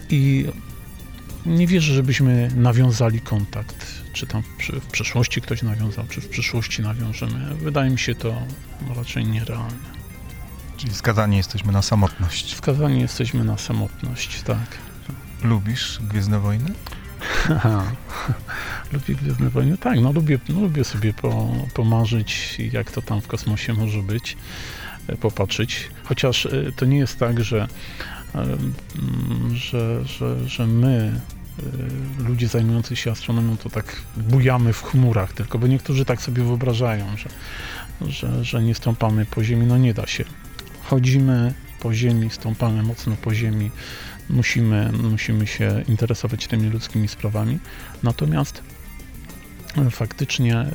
I 0.09 0.45
nie 1.45 1.67
wierzę, 1.67 1.93
żebyśmy 1.93 2.51
nawiązali 2.55 3.21
kontakt, 3.21 3.85
czy 4.13 4.27
tam 4.27 4.43
w 4.81 4.85
przeszłości 4.91 5.41
ktoś 5.41 5.61
nawiązał, 5.61 6.07
czy 6.07 6.21
w 6.21 6.29
przyszłości 6.29 6.81
nawiążemy. 6.81 7.55
Wydaje 7.55 7.89
mi 7.89 7.99
się 7.99 8.15
to 8.15 8.41
raczej 8.95 9.25
nierealne. 9.25 10.01
Czyli 10.77 10.93
skazani 10.93 11.37
jesteśmy 11.37 11.71
na 11.71 11.81
samotność. 11.81 12.55
Skazani 12.55 13.01
jesteśmy 13.01 13.43
na 13.43 13.57
samotność, 13.57 14.41
tak. 14.41 14.77
Lubisz 15.43 15.99
Gwiezdne 16.01 16.39
Wojny? 16.39 16.73
Lubię 18.93 19.15
Gwiezdne 19.15 19.49
Wojny? 19.49 19.77
Tak, 19.77 19.99
no 19.99 20.11
lubię, 20.11 20.39
no 20.49 20.61
lubię 20.61 20.83
sobie 20.83 21.13
po, 21.13 21.53
pomarzyć, 21.73 22.57
jak 22.71 22.91
to 22.91 23.01
tam 23.01 23.21
w 23.21 23.27
kosmosie 23.27 23.73
może 23.73 24.03
być, 24.03 24.37
e, 25.07 25.15
popatrzeć. 25.15 25.89
Chociaż 26.03 26.45
e, 26.45 26.71
to 26.75 26.85
nie 26.85 26.97
jest 26.97 27.19
tak, 27.19 27.43
że, 27.43 27.67
e, 28.35 28.39
mm, 28.39 29.55
że, 29.55 30.05
że, 30.05 30.49
że 30.49 30.67
my, 30.67 31.21
ludzie 32.19 32.47
zajmujący 32.47 32.95
się 32.95 33.11
astronomią, 33.11 33.57
to 33.57 33.69
tak 33.69 33.95
bujamy 34.17 34.73
w 34.73 34.83
chmurach 34.83 35.33
tylko, 35.33 35.59
bo 35.59 35.67
niektórzy 35.67 36.05
tak 36.05 36.21
sobie 36.21 36.43
wyobrażają, 36.43 37.05
że, 37.17 37.29
że, 38.09 38.45
że 38.45 38.63
nie 38.63 38.75
stąpamy 38.75 39.25
po 39.25 39.43
ziemi. 39.43 39.65
No 39.65 39.77
nie 39.77 39.93
da 39.93 40.07
się. 40.07 40.23
Chodzimy 40.83 41.53
po 41.81 41.93
ziemi, 41.93 42.29
stąpamy 42.29 42.83
mocno 42.83 43.15
po 43.21 43.33
ziemi, 43.33 43.71
musimy, 44.29 44.91
musimy 44.91 45.47
się 45.47 45.83
interesować 45.87 46.47
tymi 46.47 46.69
ludzkimi 46.69 47.07
sprawami. 47.07 47.59
Natomiast 48.03 48.63
e, 49.77 49.91
faktycznie 49.91 50.55
e, 50.55 50.69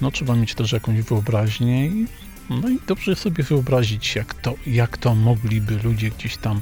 no, 0.00 0.10
trzeba 0.10 0.34
mieć 0.34 0.54
też 0.54 0.72
jakąś 0.72 1.00
wyobraźnię 1.00 1.86
i, 1.86 2.06
no 2.50 2.68
i 2.68 2.78
dobrze 2.86 3.16
sobie 3.16 3.44
wyobrazić, 3.44 4.16
jak 4.16 4.34
to, 4.34 4.54
jak 4.66 4.98
to 4.98 5.14
mogliby 5.14 5.78
ludzie 5.82 6.10
gdzieś 6.10 6.36
tam, 6.36 6.60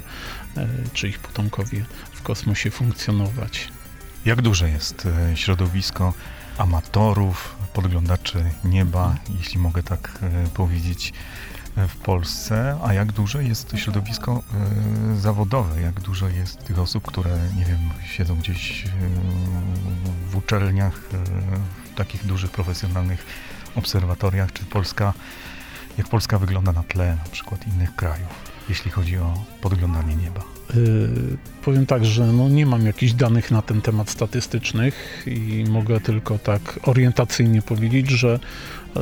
e, 0.57 0.67
czy 0.93 1.09
ich 1.09 1.19
potomkowie 1.19 1.85
w 2.11 2.21
kosmosie 2.21 2.71
funkcjonować. 2.71 3.67
Jak 4.25 4.41
duże 4.41 4.69
jest 4.69 5.07
środowisko 5.35 6.13
amatorów, 6.57 7.55
podglądaczy 7.73 8.51
nieba, 8.63 9.15
jeśli 9.37 9.59
mogę 9.59 9.83
tak 9.83 10.19
powiedzieć, 10.53 11.13
w 11.87 11.97
Polsce, 11.97 12.79
a 12.83 12.93
jak 12.93 13.11
duże 13.11 13.43
jest 13.43 13.69
to 13.69 13.77
środowisko 13.77 14.43
e, 15.13 15.15
zawodowe, 15.15 15.81
jak 15.81 15.99
dużo 15.99 16.29
jest 16.29 16.63
tych 16.63 16.79
osób, 16.79 17.07
które, 17.07 17.31
nie 17.57 17.65
wiem, 17.65 17.79
siedzą 18.11 18.35
gdzieś 18.35 18.85
e, 18.85 18.89
w 20.29 20.35
uczelniach, 20.35 21.01
e, 21.13 21.17
w 21.91 21.95
takich 21.95 22.25
dużych, 22.25 22.51
profesjonalnych 22.51 23.25
obserwatoriach, 23.75 24.53
czy 24.53 24.65
Polska, 24.65 25.13
jak 25.97 26.07
Polska 26.07 26.39
wygląda 26.39 26.71
na 26.71 26.83
tle 26.83 27.17
na 27.23 27.31
przykład 27.31 27.67
innych 27.67 27.95
krajów, 27.95 28.27
jeśli 28.69 28.91
chodzi 28.91 29.17
o 29.17 29.33
podglądanie 29.61 30.15
nieba. 30.15 30.57
Yy, 30.75 31.37
powiem 31.63 31.85
tak, 31.85 32.05
że 32.05 32.25
no 32.25 32.49
nie 32.49 32.65
mam 32.65 32.85
jakichś 32.85 33.13
danych 33.13 33.51
na 33.51 33.61
ten 33.61 33.81
temat 33.81 34.09
statystycznych 34.09 35.23
i 35.27 35.65
mogę 35.69 35.99
tylko 35.99 36.39
tak 36.39 36.79
orientacyjnie 36.83 37.61
powiedzieć, 37.61 38.09
że, 38.09 38.39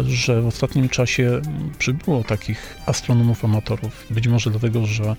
że 0.07 0.41
w 0.41 0.47
ostatnim 0.47 0.89
czasie 0.89 1.41
przybyło 1.77 2.23
takich 2.23 2.77
astronomów 2.85 3.45
amatorów. 3.45 4.05
Być 4.09 4.27
może 4.27 4.49
dlatego, 4.49 4.85
że, 4.85 5.15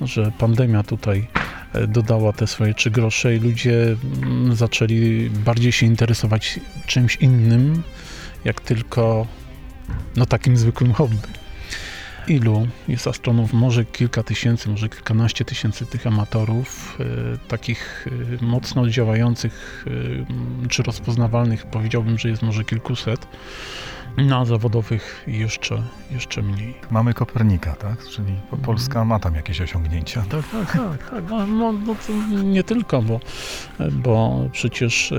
że 0.00 0.32
pandemia 0.38 0.82
tutaj 0.82 1.26
e, 1.72 1.86
dodała 1.86 2.32
te 2.32 2.46
swoje 2.46 2.74
trzy 2.74 2.90
grosze 2.90 3.36
i 3.36 3.38
ludzie 3.38 3.96
mm, 4.22 4.56
zaczęli 4.56 5.30
bardziej 5.30 5.72
się 5.72 5.86
interesować 5.86 6.60
czymś 6.86 7.16
innym, 7.16 7.82
jak 8.44 8.60
tylko 8.60 9.26
no 10.16 10.26
takim 10.26 10.56
zwykłym 10.56 10.92
hobby. 10.92 11.16
Ilu 12.28 12.68
jest 12.88 13.06
astronomów? 13.06 13.52
Może 13.52 13.84
kilka 13.84 14.22
tysięcy, 14.22 14.68
może 14.68 14.88
kilkanaście 14.88 15.44
tysięcy 15.44 15.86
tych 15.86 16.06
amatorów, 16.06 16.98
e, 17.00 17.48
takich 17.48 18.08
e, 18.40 18.44
mocno 18.44 18.88
działających 18.88 19.84
e, 20.64 20.68
czy 20.68 20.82
rozpoznawalnych, 20.82 21.66
powiedziałbym, 21.66 22.18
że 22.18 22.28
jest 22.28 22.42
może 22.42 22.64
kilkuset, 22.64 23.28
no 24.16 24.38
a 24.40 24.44
zawodowych 24.44 25.24
jeszcze, 25.26 25.82
jeszcze 26.10 26.42
mniej. 26.42 26.74
Mamy 26.90 27.14
Kopernika, 27.14 27.72
tak? 27.74 28.04
Czyli 28.08 28.32
po- 28.50 28.56
Polska 28.56 29.04
ma 29.04 29.18
tam 29.18 29.34
jakieś 29.34 29.60
osiągnięcia. 29.60 30.24
Tak, 30.28 30.48
tak, 30.48 30.72
tak. 30.72 31.10
tak. 31.10 31.24
No, 31.30 31.46
no, 31.46 31.72
no 31.72 31.94
to 32.06 32.42
nie 32.42 32.64
tylko, 32.64 33.02
bo, 33.02 33.20
bo 33.92 34.44
przecież 34.52 35.14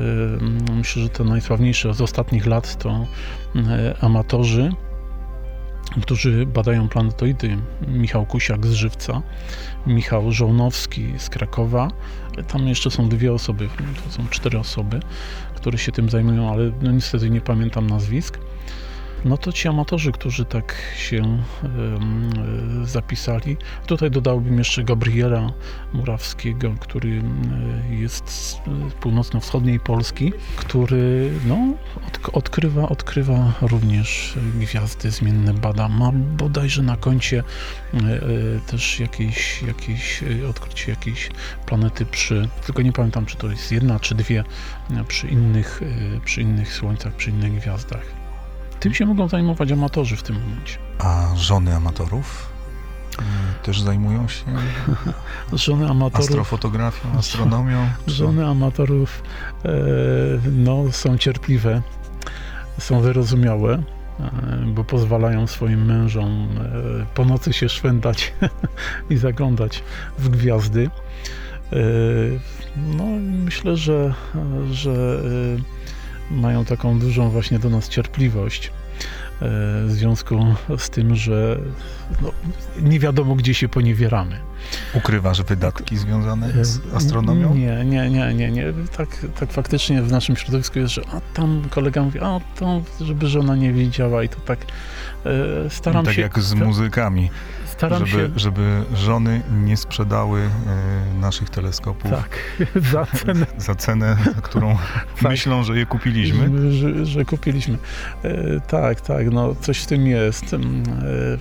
myślę, 0.71 1.03
że 1.03 1.09
te 1.09 1.23
najsławniejsze 1.23 1.93
z 1.93 2.01
ostatnich 2.01 2.45
lat 2.45 2.77
to 2.83 3.05
amatorzy 4.01 4.71
którzy 6.01 6.45
badają 6.45 6.89
planetoidy. 6.89 7.57
Michał 7.87 8.25
Kusiak 8.25 8.65
z 8.65 8.71
Żywca, 8.71 9.21
Michał 9.87 10.31
Żołnowski 10.31 11.13
z 11.17 11.29
Krakowa. 11.29 11.91
Tam 12.47 12.67
jeszcze 12.67 12.91
są 12.91 13.09
dwie 13.09 13.33
osoby, 13.33 13.69
to 14.05 14.11
są 14.11 14.27
cztery 14.27 14.59
osoby, 14.59 14.99
które 15.55 15.77
się 15.77 15.91
tym 15.91 16.09
zajmują, 16.09 16.51
ale 16.51 16.71
no 16.81 16.91
niestety 16.91 17.29
nie 17.29 17.41
pamiętam 17.41 17.87
nazwisk. 17.87 18.39
No 19.25 19.37
to 19.37 19.51
ci 19.51 19.67
amatorzy, 19.67 20.11
którzy 20.11 20.45
tak 20.45 20.75
się 20.97 21.17
e, 21.23 22.85
zapisali. 22.85 23.57
Tutaj 23.85 24.11
dodałbym 24.11 24.57
jeszcze 24.57 24.83
Gabriela 24.83 25.51
Murawskiego, 25.93 26.75
który 26.79 27.21
jest 27.89 28.29
z 28.29 28.55
e, 28.55 28.59
północno-wschodniej 29.01 29.79
Polski, 29.79 30.33
który 30.55 31.31
no, 31.45 31.73
odk- 32.07 32.29
odkrywa, 32.33 32.89
odkrywa 32.89 33.53
również 33.61 34.33
gwiazdy 34.59 35.11
zmienne, 35.11 35.53
bada. 35.53 35.87
Ma 35.89 36.11
bodajże 36.11 36.83
na 36.83 36.97
koncie 36.97 37.43
e, 37.93 37.97
e, 37.97 38.21
też 38.67 38.99
jakieś, 38.99 39.63
jakieś 39.63 40.23
odkrycie 40.49 40.91
jakiejś 40.91 41.29
planety 41.65 42.05
przy, 42.05 42.49
tylko 42.65 42.81
nie 42.81 42.91
pamiętam 42.91 43.25
czy 43.25 43.37
to 43.37 43.49
jest 43.49 43.71
jedna 43.71 43.99
czy 43.99 44.15
dwie, 44.15 44.43
przy 45.07 45.27
innych, 45.27 45.81
przy 46.25 46.41
innych 46.41 46.73
słońcach, 46.73 47.13
przy 47.13 47.29
innych 47.29 47.55
gwiazdach. 47.55 48.26
Tym 48.79 48.93
się 48.93 49.05
mogą 49.05 49.27
zajmować 49.27 49.71
amatorzy 49.71 50.15
w 50.15 50.23
tym 50.23 50.35
momencie. 50.41 50.77
A 50.99 51.27
żony 51.35 51.75
amatorów 51.75 52.49
y, 53.19 53.65
też 53.65 53.81
zajmują 53.81 54.27
się 54.27 54.43
Żony 55.53 55.89
amatorów, 55.89 56.27
astrofotografią, 56.29 57.09
astronomią? 57.17 57.89
czy- 58.05 58.11
żony 58.19 58.47
amatorów 58.47 59.23
e, 59.65 59.69
no, 60.51 60.91
są 60.91 61.17
cierpliwe, 61.17 61.81
są 62.79 63.01
wyrozumiałe, 63.01 63.73
e, 64.19 64.23
bo 64.67 64.83
pozwalają 64.83 65.47
swoim 65.47 65.85
mężom 65.85 66.47
e, 66.57 67.05
po 67.15 67.25
nocy 67.25 67.53
się 67.53 67.69
szwendać 67.69 68.33
i 69.09 69.17
zaglądać 69.17 69.83
w 70.19 70.29
gwiazdy. 70.29 70.89
E, 71.73 71.77
no, 72.77 73.03
myślę, 73.45 73.77
że, 73.77 74.13
że 74.71 74.91
e, 74.91 75.76
mają 76.31 76.65
taką 76.65 76.99
dużą 76.99 77.29
właśnie 77.29 77.59
do 77.59 77.69
nas 77.69 77.89
cierpliwość. 77.89 78.67
e, 78.67 78.71
W 79.85 79.91
związku 79.91 80.55
z 80.77 80.89
tym, 80.89 81.15
że 81.15 81.57
no, 82.21 82.31
nie 82.81 82.99
wiadomo, 82.99 83.35
gdzie 83.35 83.53
się 83.53 83.69
poniewieramy. 83.69 84.39
Ukrywasz 84.93 85.43
wydatki 85.43 85.97
związane 85.97 86.65
z 86.65 86.93
astronomią? 86.93 87.55
Nie, 87.55 87.85
nie, 87.85 88.09
nie, 88.09 88.33
nie, 88.33 88.51
nie. 88.51 88.63
Tak, 88.97 89.25
tak 89.39 89.51
faktycznie 89.51 90.01
w 90.01 90.11
naszym 90.11 90.35
środowisku 90.35 90.79
jest, 90.79 90.93
że 90.93 91.01
a 91.13 91.21
tam 91.33 91.63
kolega 91.69 92.03
mówi, 92.03 92.19
a 92.19 92.39
to 92.59 92.81
żeby 93.01 93.27
żona 93.27 93.55
nie 93.55 93.73
widziała 93.73 94.23
i 94.23 94.29
to 94.29 94.39
tak 94.39 94.59
e, 95.25 95.69
staram 95.69 96.05
tak 96.05 96.13
się. 96.13 96.21
jak 96.21 96.39
z 96.39 96.53
muzykami, 96.53 97.29
Staram 97.77 98.05
żeby, 98.05 98.23
się. 98.23 98.39
żeby 98.39 98.83
żony 98.93 99.41
nie 99.51 99.77
sprzedały 99.77 100.41
e, 100.41 101.19
naszych 101.19 101.49
teleskopów 101.49 102.11
Tak, 102.11 102.39
za 102.91 103.05
cenę, 103.05 103.45
za 103.57 103.75
cenę, 103.75 104.17
którą 104.41 104.77
myślą, 105.29 105.63
że 105.63 105.77
je 105.77 105.85
kupiliśmy. 105.85 106.71
Że, 106.71 107.05
że 107.05 107.25
kupiliśmy. 107.25 107.77
E, 108.23 108.59
tak, 108.59 109.01
tak, 109.01 109.31
no 109.31 109.55
coś 109.55 109.79
w 109.79 109.85
tym 109.85 110.07
jest. 110.07 110.53
Mm, 110.53 110.83
E, 110.87 111.37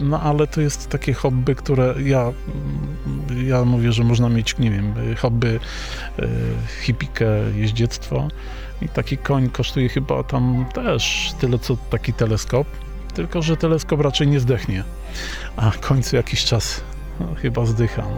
no 0.00 0.20
ale 0.20 0.46
to 0.46 0.60
jest 0.60 0.88
takie 0.88 1.12
hobby, 1.12 1.54
które 1.54 1.94
ja, 2.04 2.20
mm, 2.20 3.46
ja 3.46 3.64
mówię, 3.64 3.92
że 3.92 4.04
można 4.04 4.28
mieć, 4.28 4.58
nie 4.58 4.70
wiem, 4.70 4.94
hobby, 5.18 5.60
e, 6.18 6.28
hipikę, 6.82 7.26
jeździectwo 7.56 8.28
i 8.82 8.88
taki 8.88 9.18
koń 9.18 9.50
kosztuje 9.50 9.88
chyba 9.88 10.22
tam 10.22 10.66
też 10.74 11.32
tyle, 11.40 11.58
co 11.58 11.76
taki 11.90 12.12
teleskop, 12.12 12.66
tylko 13.20 13.42
że 13.42 13.56
teleskop 13.56 14.00
raczej 14.00 14.28
nie 14.28 14.40
zdechnie, 14.40 14.84
a 15.56 15.70
koń 15.80 16.02
co 16.02 16.16
jakiś 16.16 16.44
czas 16.44 16.80
no, 17.20 17.26
chyba 17.34 17.66
zdycha. 17.66 18.02
No. 18.02 18.16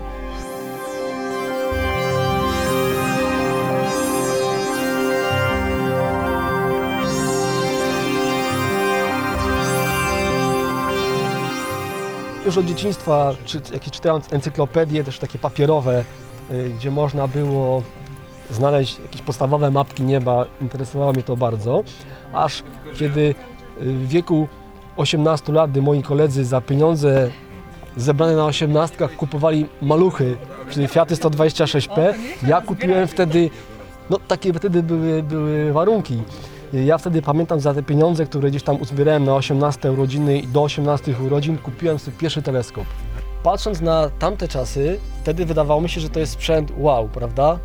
Już 12.47 12.59
od 12.59 12.67
dzieciństwa, 12.67 13.35
czy, 13.45 13.61
encyklopedie, 14.31 15.05
też 15.05 15.19
takie 15.19 15.39
papierowe, 15.39 16.05
y, 16.51 16.71
gdzie 16.79 16.91
można 16.91 17.29
było 17.29 17.83
znaleźć 18.51 18.99
jakieś 18.99 19.23
podstawowe 19.23 19.71
mapki 19.71 20.03
nieba, 20.03 20.47
interesowało 20.61 21.13
mnie 21.13 21.23
to 21.23 21.37
bardzo. 21.37 21.83
Aż 22.33 22.63
kiedy 22.99 23.21
y, 23.21 23.35
w 23.79 24.09
wieku 24.09 24.49
18 24.97 25.53
lat, 25.53 25.71
gdy 25.71 25.83
moi 25.83 26.03
koledzy 26.03 26.45
za 26.45 26.61
pieniądze 26.61 27.31
zebrane 27.97 28.37
na 28.37 28.45
osiemnastkach 28.45 29.17
kupowali 29.17 29.67
maluchy, 29.83 30.37
czyli 30.71 30.89
Fiaty 30.89 31.15
126P, 31.15 32.15
ja 32.47 32.61
kupiłem 32.61 33.09
wtedy, 33.09 33.51
no 34.11 34.19
takie 34.29 34.53
wtedy 34.53 34.83
były, 34.83 35.23
były 35.23 35.73
warunki. 35.73 36.23
Ja 36.73 36.99
wtedy 36.99 37.23
pamiętam 37.23 37.61
za 37.61 37.75
te 37.75 37.83
pieniądze, 37.83 38.27
które 38.27 38.51
gdzieś 38.51 38.63
tam 38.63 38.81
uzbierałem 38.81 39.25
na 39.25 39.35
18 39.35 39.93
urodziny 39.93 40.39
i 40.39 40.47
do 40.47 40.63
18 40.63 41.15
urodzin, 41.27 41.59
kupiłem 41.59 41.99
sobie 41.99 42.17
pierwszy 42.19 42.43
teleskop. 42.43 42.85
Patrząc 43.43 43.81
na 43.81 44.11
tamte 44.19 44.49
czasy, 44.49 44.99
wtedy 45.23 45.47
wydawało 45.47 45.81
mi 45.81 45.89
się, 45.89 46.01
że 46.01 46.09
to 46.11 46.21
jest 46.21 46.33
sprzęt 46.33 46.73
wow, 46.79 47.09
prawda? 47.09 47.59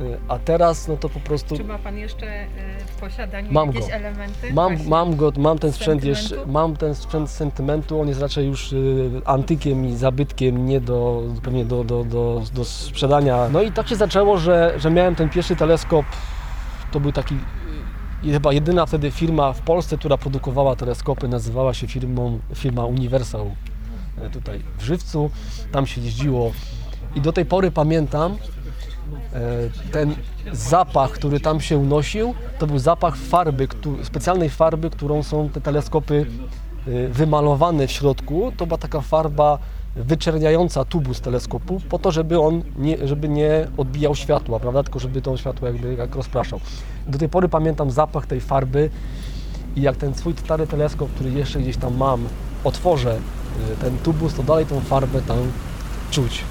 Y, 0.00 0.18
A 0.28 0.38
teraz 0.38 0.88
no 0.88 0.96
to 0.96 1.08
po 1.08 1.20
prostu 1.20 1.56
Czy 1.56 1.64
ma 1.64 1.78
pan 1.78 1.96
jeszcze 1.98 2.26
y, 2.44 2.46
w 2.86 3.00
posiadaniu 3.00 3.52
Mam 3.52 3.68
jakieś 3.68 3.86
go. 3.86 3.92
elementy? 3.92 4.52
mam, 4.52 4.76
mam 4.88 5.16
go, 5.16 5.32
mam 5.36 5.58
ten 5.58 5.72
sprzęt 5.72 6.02
Sentymentu? 6.02 6.34
jeszcze, 6.34 6.52
mam 6.52 6.76
ten 6.76 6.94
sprzęt 6.94 7.30
z 7.30 7.32
sentymentu, 7.34 8.00
on 8.00 8.08
jest 8.08 8.20
raczej 8.20 8.46
już 8.46 8.72
y, 8.72 9.10
antykiem 9.24 9.86
i 9.86 9.96
zabytkiem, 9.96 10.66
nie 10.66 10.80
do, 10.80 11.22
pewnie 11.42 11.64
do, 11.64 11.84
do, 11.84 12.04
do, 12.04 12.42
do 12.54 12.64
sprzedania. 12.64 13.48
No 13.52 13.62
i 13.62 13.72
tak 13.72 13.88
się 13.88 13.96
zaczęło, 13.96 14.38
że, 14.38 14.74
że 14.76 14.90
miałem 14.90 15.14
ten 15.14 15.28
pierwszy 15.28 15.56
teleskop, 15.56 16.06
to 16.92 17.00
był 17.00 17.12
taki 17.12 17.36
chyba 18.24 18.52
jedyna 18.52 18.86
wtedy 18.86 19.10
firma 19.10 19.52
w 19.52 19.60
Polsce, 19.60 19.98
która 19.98 20.16
produkowała 20.18 20.76
teleskopy, 20.76 21.28
nazywała 21.28 21.74
się 21.74 21.86
firmą, 21.86 22.38
firma 22.54 22.84
Universal 22.84 23.46
tutaj 24.32 24.60
w 24.78 24.82
Żywcu. 24.82 25.30
Tam 25.72 25.86
się 25.86 26.00
jeździło 26.00 26.52
i 27.14 27.20
do 27.20 27.32
tej 27.32 27.44
pory 27.44 27.70
pamiętam 27.70 28.36
ten 29.92 30.14
zapach, 30.52 31.10
który 31.10 31.40
tam 31.40 31.60
się 31.60 31.78
unosił, 31.78 32.34
to 32.58 32.66
był 32.66 32.78
zapach 32.78 33.16
farby, 33.16 33.68
specjalnej 34.02 34.50
farby, 34.50 34.90
którą 34.90 35.22
są 35.22 35.48
te 35.48 35.60
teleskopy 35.60 36.26
e, 36.86 37.08
wymalowane 37.08 37.86
w 37.86 37.90
środku. 37.90 38.52
To 38.56 38.66
była 38.66 38.78
taka 38.78 39.00
farba 39.00 39.58
wyczerniająca 39.96 40.84
tubus 40.84 41.20
teleskopu 41.20 41.80
po 41.88 41.98
to, 41.98 42.12
żeby 42.12 42.40
on 42.40 42.62
nie, 42.78 43.08
żeby 43.08 43.28
nie 43.28 43.66
odbijał 43.76 44.14
światła, 44.14 44.60
prawda? 44.60 44.82
Tylko 44.82 44.98
żeby 44.98 45.22
to 45.22 45.36
światło 45.36 45.68
jakby 45.68 45.94
jak 45.94 46.14
rozpraszał. 46.14 46.60
Do 47.06 47.18
tej 47.18 47.28
pory 47.28 47.48
pamiętam 47.48 47.90
zapach 47.90 48.26
tej 48.26 48.40
farby 48.40 48.90
i 49.76 49.82
jak 49.82 49.96
ten 49.96 50.14
swój 50.14 50.34
stary 50.36 50.66
teleskop, 50.66 51.10
który 51.10 51.30
jeszcze 51.30 51.60
gdzieś 51.60 51.76
tam 51.76 51.96
mam, 51.96 52.28
otworzę 52.64 53.16
y, 53.72 53.76
ten 53.76 53.98
tubus, 53.98 54.34
to 54.34 54.42
dalej 54.42 54.66
tą 54.66 54.80
farbę 54.80 55.22
tam 55.22 55.38
czuć. 56.10 56.44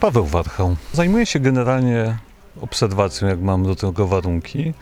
Paweł 0.00 0.26
Warchał. 0.26 0.76
Zajmuję 0.92 1.26
się 1.26 1.40
generalnie 1.40 2.18
obserwacją, 2.60 3.28
jak 3.28 3.40
mam 3.40 3.64
do 3.64 3.74
tego 3.74 4.06
warunki 4.06 4.74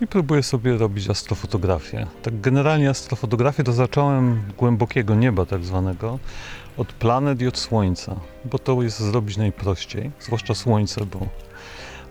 i 0.00 0.06
próbuję 0.06 0.42
sobie 0.42 0.76
robić 0.76 1.10
astrofotografię. 1.10 2.06
Tak 2.22 2.40
generalnie 2.40 2.90
astrofotografię 2.90 3.64
to 3.64 3.72
zacząłem 3.72 4.42
głębokiego 4.58 5.14
nieba 5.14 5.46
tak 5.46 5.64
zwanego, 5.64 6.18
od 6.76 6.92
planet 6.92 7.42
i 7.42 7.46
od 7.46 7.58
Słońca, 7.58 8.16
bo 8.44 8.58
to 8.58 8.82
jest 8.82 9.00
zrobić 9.00 9.36
najprościej, 9.36 10.10
zwłaszcza 10.20 10.54
Słońce, 10.54 11.06
bo 11.06 11.26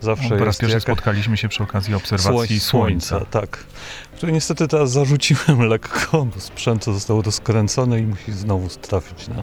zawsze 0.00 0.28
Po 0.38 0.44
raz 0.44 0.58
pierwszy 0.58 0.76
jaka... 0.76 0.92
spotkaliśmy 0.92 1.36
się 1.36 1.48
przy 1.48 1.62
okazji 1.62 1.94
obserwacji 1.94 2.60
słońca. 2.60 3.20
tak. 3.20 3.64
Który 4.16 4.32
niestety 4.32 4.68
teraz 4.68 4.90
zarzuciłem 4.90 5.60
lekko, 5.72 6.24
bo 6.24 6.40
sprzęt 6.40 6.84
został 6.84 7.22
rozkręcony 7.22 8.00
i 8.00 8.02
musi 8.02 8.32
znowu 8.32 8.68
trafić 8.68 9.28
na, 9.28 9.42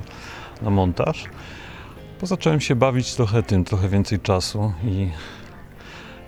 na 0.62 0.70
montaż. 0.70 1.24
Bo 2.22 2.28
zacząłem 2.28 2.62
się 2.62 2.76
bawić 2.76 3.16
trochę 3.16 3.44
tym, 3.44 3.66
trochę 3.66 3.90
więcej 3.90 4.20
czasu 4.20 4.74
i 4.84 5.10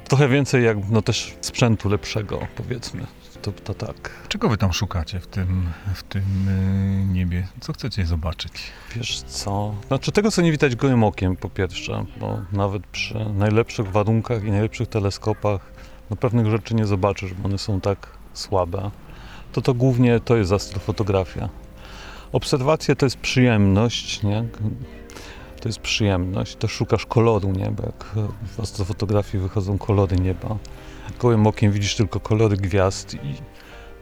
trochę 0.08 0.28
więcej 0.28 0.64
jak, 0.64 0.78
no 0.90 1.02
też 1.02 1.36
sprzętu 1.42 1.90
lepszego, 1.90 2.48
powiedzmy. 2.56 3.06
To, 3.42 3.52
to 3.52 3.74
tak. 3.74 4.10
Czego 4.28 4.50
wy 4.50 4.58
tam 4.58 4.74
szukacie 4.74 5.20
w 5.20 5.28
tym, 5.28 5.70
w 5.94 6.04
tym 6.04 6.24
y, 6.48 7.14
niebie? 7.14 7.48
Co 7.62 7.74
chcecie 7.74 8.06
zobaczyć? 8.06 8.52
Wiesz 8.96 9.22
co? 9.22 9.76
Znaczy 9.88 10.12
tego, 10.12 10.32
co 10.32 10.42
nie 10.42 10.52
widać 10.52 10.76
gołym 10.76 11.04
okiem, 11.04 11.36
po 11.36 11.50
pierwsze, 11.50 12.06
bo 12.18 12.42
nawet 12.52 12.88
przy 12.88 13.26
najlepszych 13.34 13.92
warunkach 13.92 14.44
i 14.44 14.52
najlepszych 14.52 14.88
teleskopach 14.88 15.72
no 16.10 16.16
pewnych 16.16 16.46
rzeczy 16.46 16.76
nie 16.76 16.86
zobaczysz, 16.86 17.34
bo 17.34 17.46
one 17.46 17.58
są 17.58 17.82
tak 17.82 18.08
słabe. 18.34 18.92
To 19.52 19.62
to 19.62 19.74
głównie 19.74 20.20
to 20.20 20.38
jest 20.38 20.52
astrofotografia. 20.52 21.50
Obserwacja 22.32 22.96
to 22.96 23.06
jest 23.06 23.18
przyjemność, 23.18 24.24
nie? 24.24 24.46
To 25.64 25.70
jest 25.70 25.80
przyjemność. 25.80 26.56
To 26.56 26.68
szukasz 26.68 27.06
koloru 27.06 27.52
nieba, 27.52 27.84
jak 27.86 28.06
w 28.56 28.60
astrofotografii 28.60 29.44
wychodzą 29.44 29.78
kolory 29.78 30.16
nieba. 30.16 30.58
Gołym 31.20 31.48
okiem 31.48 31.72
widzisz 31.72 31.96
tylko 31.96 32.20
kolory 32.20 32.58
gwiazd 32.58 33.14
i 33.14 33.36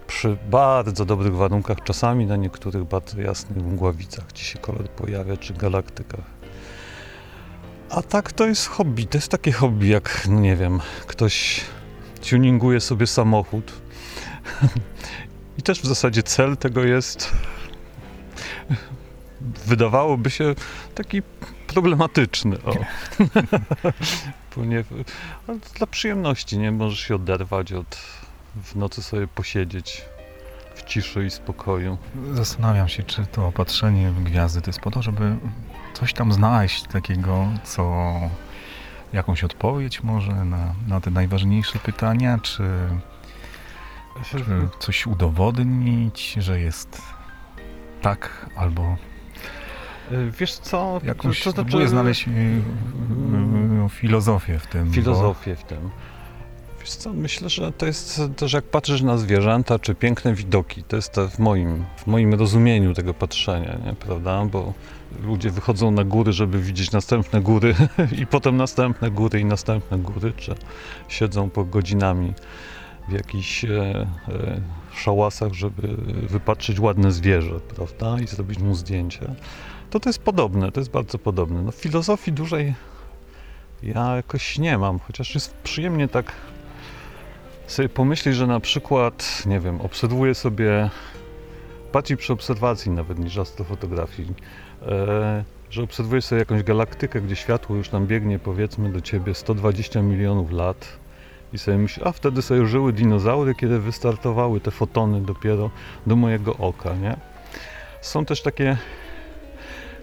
przy 0.08 0.38
bardzo 0.50 1.06
dobrych 1.06 1.36
warunkach, 1.36 1.84
czasami 1.84 2.26
na 2.26 2.36
niektórych 2.36 2.84
bardzo 2.84 3.21
jasnych 3.21 3.65
mgławicach 3.65 4.32
ci 4.32 4.45
się 4.45 4.60
kolor 4.60 4.89
pojawia, 4.89 5.38
czy 5.38 5.54
galaktykach. 5.54 6.26
A 7.89 8.02
tak 8.02 8.32
to 8.32 8.47
jest 8.47 8.67
hobby. 8.67 9.08
To 9.08 9.17
jest 9.17 9.32
takie 9.32 9.52
hobby, 9.52 9.88
jak, 9.88 10.28
no 10.30 10.39
nie 10.39 10.56
wiem, 10.56 10.80
ktoś 11.08 11.62
tuninguje 12.30 12.80
sobie 12.80 13.08
samochód. 13.08 13.71
I 15.60 15.62
też 15.62 15.82
w 15.82 15.86
zasadzie 15.86 16.24
cel 16.24 16.58
tego 16.58 16.84
jest, 16.84 17.32
wydawałoby 19.65 20.30
się, 20.30 20.56
taki 20.95 21.21
problematyczny. 21.74 22.58
O. 22.64 22.76
Ale 25.48 25.60
dla 25.78 25.88
przyjemności, 25.88 26.58
nie? 26.58 26.72
Możesz 26.72 27.00
się 27.00 27.16
oderwać 27.16 27.74
od, 27.74 27.98
w 28.56 28.76
nocy 28.76 29.04
sobie 29.04 29.28
posiedzieć 29.28 30.06
w 30.76 30.84
ciszy 30.84 31.26
i 31.26 31.30
spokoju. 31.30 31.98
Zastanawiam 32.34 32.88
się, 32.88 33.04
czy 33.04 33.26
to 33.26 33.48
opatrzenie 33.48 34.12
w 34.12 34.24
gwiazdy 34.24 34.62
to 34.62 34.70
jest 34.70 34.80
po 34.80 34.92
to, 34.92 35.02
żeby 35.02 35.36
coś 35.94 36.14
tam 36.14 36.34
znaleźć 36.34 36.84
takiego, 36.84 37.48
co 37.64 38.12
jakąś 39.14 39.44
odpowiedź 39.44 40.04
może 40.04 40.32
na, 40.46 40.76
na 40.88 41.02
te 41.02 41.12
najważniejsze 41.12 41.80
pytania, 41.80 42.40
czy, 42.40 42.64
coś 44.80 45.08
udowodnić, 45.08 46.34
że 46.38 46.60
jest 46.60 47.02
tak 48.02 48.50
albo 48.56 48.98
Wiesz 50.39 50.54
co? 50.54 51.02
jakąś, 51.04 51.43
to 51.43 51.52
znaczy- 51.52 51.65
próbuję 51.65 51.88
znaleźć 51.88 52.28
y, 52.28 52.32
y, 53.86 53.89
filozofię 53.89 54.60
w 54.60 54.67
tym. 54.67 54.88
bo- 54.88 54.93
filozofię 54.93 55.56
w 55.56 55.63
tym. 55.63 55.89
Wiesz 56.80 56.89
co, 56.89 57.13
myślę, 57.13 57.50
że 57.50 57.71
to 57.71 57.86
jest 57.86 58.21
też 58.38 58.54
jak 58.54 58.63
patrzysz 58.65 59.02
na 59.02 59.17
zwierzęta, 59.17 59.80
czy 59.80 59.95
piękne 59.95 60.34
widoki, 60.34 60.84
to 60.84 60.95
jest 60.95 61.12
to 61.12 61.28
w 61.28 61.39
moim, 61.39 61.86
w 61.97 62.08
moim 62.08 62.34
rozumieniu 62.34 62.93
tego 62.93 63.13
patrzenia, 63.13 63.78
nie, 63.86 63.93
prawda? 63.93 64.45
Bo 64.45 64.74
ludzie 65.24 65.52
wychodzą 65.52 65.91
na 65.91 66.04
góry, 66.04 66.34
żeby 66.34 66.60
widzieć 66.62 66.91
następne 66.91 67.41
góry 67.41 67.76
i 68.21 68.28
potem 68.28 68.58
następne 68.58 69.12
góry 69.12 69.39
i 69.39 69.45
następne 69.45 69.97
góry, 69.97 70.34
czy 70.38 70.56
siedzą 71.08 71.50
po 71.50 71.63
godzinami 71.65 72.34
w 73.10 73.12
jakichś 73.12 73.65
e, 73.65 73.69
e, 73.69 74.08
szałasach, 74.95 75.54
żeby 75.54 75.88
wypatrzyć 76.30 76.80
ładne 76.80 77.12
zwierzę, 77.12 77.60
prawda? 77.76 78.24
I 78.24 78.28
zrobić 78.28 78.60
mu 78.60 78.76
zdjęcie. 78.76 79.36
To 79.91 79.99
to 79.99 80.10
jest 80.10 80.23
podobne, 80.23 80.71
to 80.71 80.80
jest 80.80 80.91
bardzo 80.91 81.17
podobne. 81.17 81.62
No 81.62 81.71
filozofii 81.71 82.32
dużej 82.32 82.73
ja 83.84 84.15
jakoś 84.15 84.58
nie 84.58 84.77
mam, 84.77 84.99
chociaż 84.99 85.36
jest 85.36 85.54
przyjemnie 85.54 86.08
tak 86.08 86.32
sobie 87.67 87.89
pomyśleć, 87.89 88.36
że 88.36 88.47
na 88.47 88.60
przykład, 88.60 89.43
nie 89.45 89.60
wiem, 89.60 89.82
obserwuję 89.82 90.36
sobie, 90.36 90.89
bardziej 91.93 92.17
przy 92.17 92.34
obserwacji 92.34 92.91
nawet 92.91 93.19
niż 93.19 93.38
astrofotografii, 93.38 94.34
e, 94.82 95.43
że 95.69 95.84
obserwujesz 95.84 96.25
sobie 96.25 96.39
jakąś 96.39 96.63
galaktykę, 96.63 97.21
gdzie 97.21 97.36
światło 97.36 97.75
już 97.75 97.89
tam 97.89 98.08
biegnie 98.08 98.39
powiedzmy 98.39 98.91
do 98.91 99.01
ciebie 99.01 99.34
120 99.34 100.01
milionów 100.01 100.51
lat 100.51 100.88
i 101.54 101.58
sobie 101.58 101.77
myślisz, 101.77 102.06
a 102.06 102.12
wtedy 102.12 102.41
sobie 102.41 102.67
żyły 102.67 102.93
dinozaury, 102.93 103.56
kiedy 103.56 103.80
wystartowały 103.80 104.60
te 104.60 104.71
fotony 104.71 105.21
dopiero 105.21 105.69
do 106.08 106.15
mojego 106.15 106.58
oka, 106.58 106.93
nie? 106.95 107.17
Są 108.01 108.25
też 108.25 108.41
takie, 108.41 108.77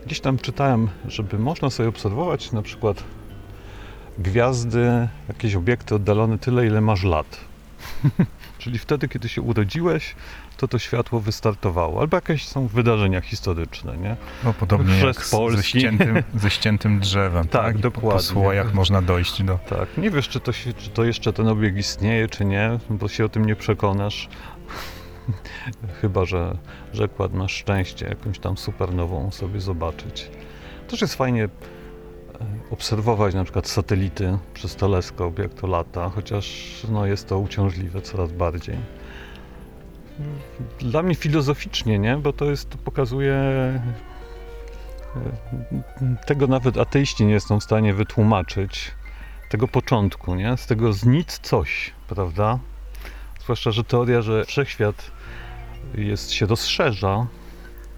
gdzieś 0.09 0.21
tam 0.21 0.39
czytałem, 0.39 0.89
żeby 1.09 1.39
można 1.39 1.71
sobie 1.71 1.89
obserwować 1.89 2.53
na 2.53 2.63
przykład 2.63 3.05
gwiazdy, 4.19 5.09
jakieś 5.29 5.55
obiekty 5.55 5.95
oddalone 5.95 6.39
tyle, 6.39 6.67
ile 6.67 6.81
masz 6.81 7.03
lat. 7.05 7.41
Czyli 8.59 8.79
wtedy, 8.79 9.09
kiedy 9.09 9.29
się 9.29 9.43
urodziłeś, 9.43 10.15
to 10.57 10.69
to 10.69 10.79
światło 10.79 11.21
wystartowało. 11.21 12.01
Albo 12.01 12.17
jakieś 12.17 12.49
są 12.49 12.67
wydarzenia 12.67 13.21
historyczne, 13.21 13.97
nie? 13.97 14.17
No, 14.45 14.55
podobnie 14.55 14.95
Chrzest 14.95 15.19
jak 15.19 15.27
z, 15.27 15.31
ze, 15.31 15.37
Polski. 15.37 15.79
ściętym, 15.79 16.23
ze 16.35 16.51
ściętym 16.51 17.01
drzewem. 17.01 17.49
Tak, 17.59 17.79
I 17.79 17.83
Po, 17.83 17.91
po 17.91 17.97
dokładnie. 18.01 18.23
słojach 18.23 18.75
można 18.75 19.03
dojść 19.03 19.43
do... 19.43 19.59
Tak, 19.69 19.89
nie 19.99 20.11
wiesz, 20.11 20.29
czy 20.29 20.41
to, 20.41 20.53
się, 20.53 20.73
czy 20.73 20.91
to 20.91 21.05
jeszcze 21.05 21.33
ten 21.33 21.49
obiekt 21.49 21.77
istnieje, 21.77 22.29
czy 22.29 22.45
nie, 22.45 22.79
bo 22.91 23.09
się 23.09 23.25
o 23.25 23.29
tym 23.29 23.45
nie 23.45 23.57
przekonasz. 23.57 24.29
Chyba, 26.01 26.25
że, 26.25 26.57
że 26.93 27.09
masz 27.33 27.53
szczęście 27.53 28.07
jakąś 28.07 28.39
tam 28.39 28.57
supernową 28.57 29.31
sobie 29.31 29.61
zobaczyć. 29.61 30.31
Też 30.89 31.01
jest 31.01 31.15
fajnie 31.15 31.45
e, 31.45 31.49
obserwować 32.71 33.35
na 33.35 33.45
przykład 33.45 33.69
satelity 33.69 34.39
przez 34.55 34.77
teleskop, 34.77 35.39
jak 35.39 35.55
to 35.55 35.67
lata, 35.67 36.09
chociaż 36.09 36.77
no, 36.91 37.07
jest 37.07 37.29
to 37.29 37.39
uciążliwe 37.39 38.03
coraz 38.03 38.33
bardziej. 38.33 38.77
Dla 40.79 41.03
mnie 41.03 41.15
filozoficznie, 41.15 41.99
nie? 41.99 42.17
Bo 42.17 42.33
to 42.33 42.45
jest, 42.45 42.71
to 42.71 42.79
pokazuje 42.79 43.35
e, 43.35 43.81
tego 46.27 46.47
nawet 46.47 46.77
ateiści 46.77 47.25
nie 47.25 47.41
są 47.41 47.61
w 47.61 47.65
stanie 47.65 47.95
wytłumaczyć 47.95 48.91
tego 49.49 49.69
początku, 49.69 50.35
nie? 50.35 50.57
Z 50.57 50.67
tego 50.67 50.93
z 50.93 51.07
nic 51.07 51.39
coś, 51.39 51.93
prawda? 52.09 52.59
Zwłaszcza, 53.41 53.71
że 53.71 53.85
teoria, 53.85 54.23
że 54.23 54.45
wszechświat 54.45 55.11
jest, 55.95 56.33
się 56.33 56.47
rozszerza, 56.47 57.27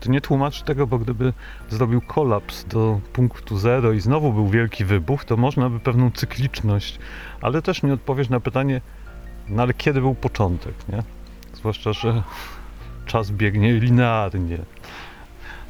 to 0.00 0.10
nie 0.10 0.20
tłumaczy 0.20 0.64
tego, 0.64 0.86
bo 0.86 0.98
gdyby 0.98 1.32
zrobił 1.70 2.00
kolaps 2.00 2.64
do 2.64 3.00
punktu 3.12 3.58
zero 3.58 3.92
i 3.92 4.00
znowu 4.00 4.32
był 4.32 4.48
wielki 4.48 4.84
wybuch, 4.84 5.24
to 5.24 5.36
można 5.36 5.70
by 5.70 5.80
pewną 5.80 6.10
cykliczność, 6.10 6.98
ale 7.40 7.62
też 7.62 7.82
nie 7.82 7.92
odpowiesz 7.92 8.28
na 8.28 8.40
pytanie, 8.40 8.80
no 9.48 9.62
ale 9.62 9.74
kiedy 9.74 10.00
był 10.00 10.14
początek, 10.14 10.74
nie? 10.88 11.02
Zwłaszcza, 11.54 11.92
że 11.92 12.22
czas 13.06 13.30
biegnie 13.30 13.72
linearnie. 13.72 14.58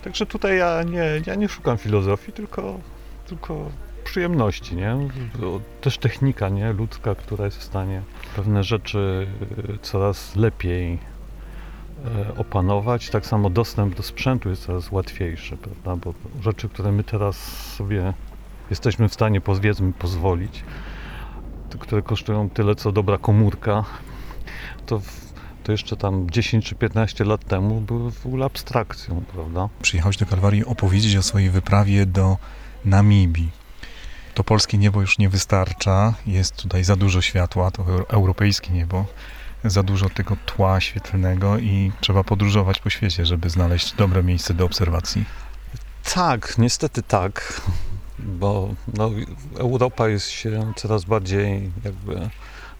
Także 0.04 0.26
tutaj 0.26 0.58
ja 0.58 0.82
nie, 0.82 1.04
ja 1.26 1.34
nie 1.34 1.48
szukam 1.48 1.78
filozofii, 1.78 2.32
tylko, 2.32 2.80
tylko 3.26 3.70
przyjemności, 4.04 4.76
nie? 4.76 4.96
Też 5.80 5.98
technika, 5.98 6.48
nie? 6.48 6.72
Ludzka, 6.72 7.14
która 7.14 7.44
jest 7.44 7.58
w 7.58 7.62
stanie 7.62 8.02
pewne 8.36 8.64
rzeczy 8.64 9.26
y, 9.74 9.78
coraz 9.82 10.36
lepiej 10.36 10.98
opanować. 12.36 13.10
Tak 13.10 13.26
samo 13.26 13.50
dostęp 13.50 13.94
do 13.94 14.02
sprzętu 14.02 14.48
jest 14.50 14.62
coraz 14.62 14.92
łatwiejszy, 14.92 15.56
prawda? 15.56 15.96
Bo 15.96 16.14
rzeczy, 16.42 16.68
które 16.68 16.92
my 16.92 17.04
teraz 17.04 17.36
sobie 17.76 18.14
jesteśmy 18.70 19.08
w 19.08 19.14
stanie, 19.14 19.40
powiedzmy, 19.40 19.92
pozwolić, 19.92 20.64
które 21.78 22.02
kosztują 22.02 22.50
tyle, 22.50 22.74
co 22.74 22.92
dobra 22.92 23.18
komórka, 23.18 23.84
to, 24.86 25.00
to 25.64 25.72
jeszcze 25.72 25.96
tam 25.96 26.30
10 26.30 26.66
czy 26.66 26.74
15 26.74 27.24
lat 27.24 27.44
temu 27.44 27.80
były 27.80 28.10
w 28.12 28.26
ogóle 28.26 28.44
abstrakcją, 28.44 29.22
prawda? 29.32 29.68
Przyjechałeś 29.82 30.16
do 30.16 30.26
Kalwarii 30.26 30.64
opowiedzieć 30.64 31.16
o 31.16 31.22
swojej 31.22 31.50
wyprawie 31.50 32.06
do 32.06 32.36
Namibii. 32.84 33.50
To 34.34 34.44
polskie 34.44 34.78
niebo 34.78 35.00
już 35.00 35.18
nie 35.18 35.28
wystarcza, 35.28 36.14
jest 36.26 36.56
tutaj 36.56 36.84
za 36.84 36.96
dużo 36.96 37.20
światła, 37.20 37.70
to 37.70 37.82
eu- 37.82 38.04
europejskie 38.08 38.72
niebo, 38.72 39.06
za 39.64 39.82
dużo 39.82 40.08
tego 40.08 40.36
tła 40.46 40.80
świetlnego 40.80 41.58
i 41.58 41.92
trzeba 42.00 42.24
podróżować 42.24 42.80
po 42.80 42.90
świecie, 42.90 43.26
żeby 43.26 43.50
znaleźć 43.50 43.92
dobre 43.92 44.22
miejsce 44.22 44.54
do 44.54 44.64
obserwacji. 44.64 45.24
Tak, 46.14 46.58
niestety 46.58 47.02
tak, 47.02 47.62
bo 48.18 48.74
no, 48.94 49.10
Europa 49.58 50.08
jest 50.08 50.30
się 50.30 50.72
coraz 50.76 51.04
bardziej 51.04 51.70
jakby 51.84 52.30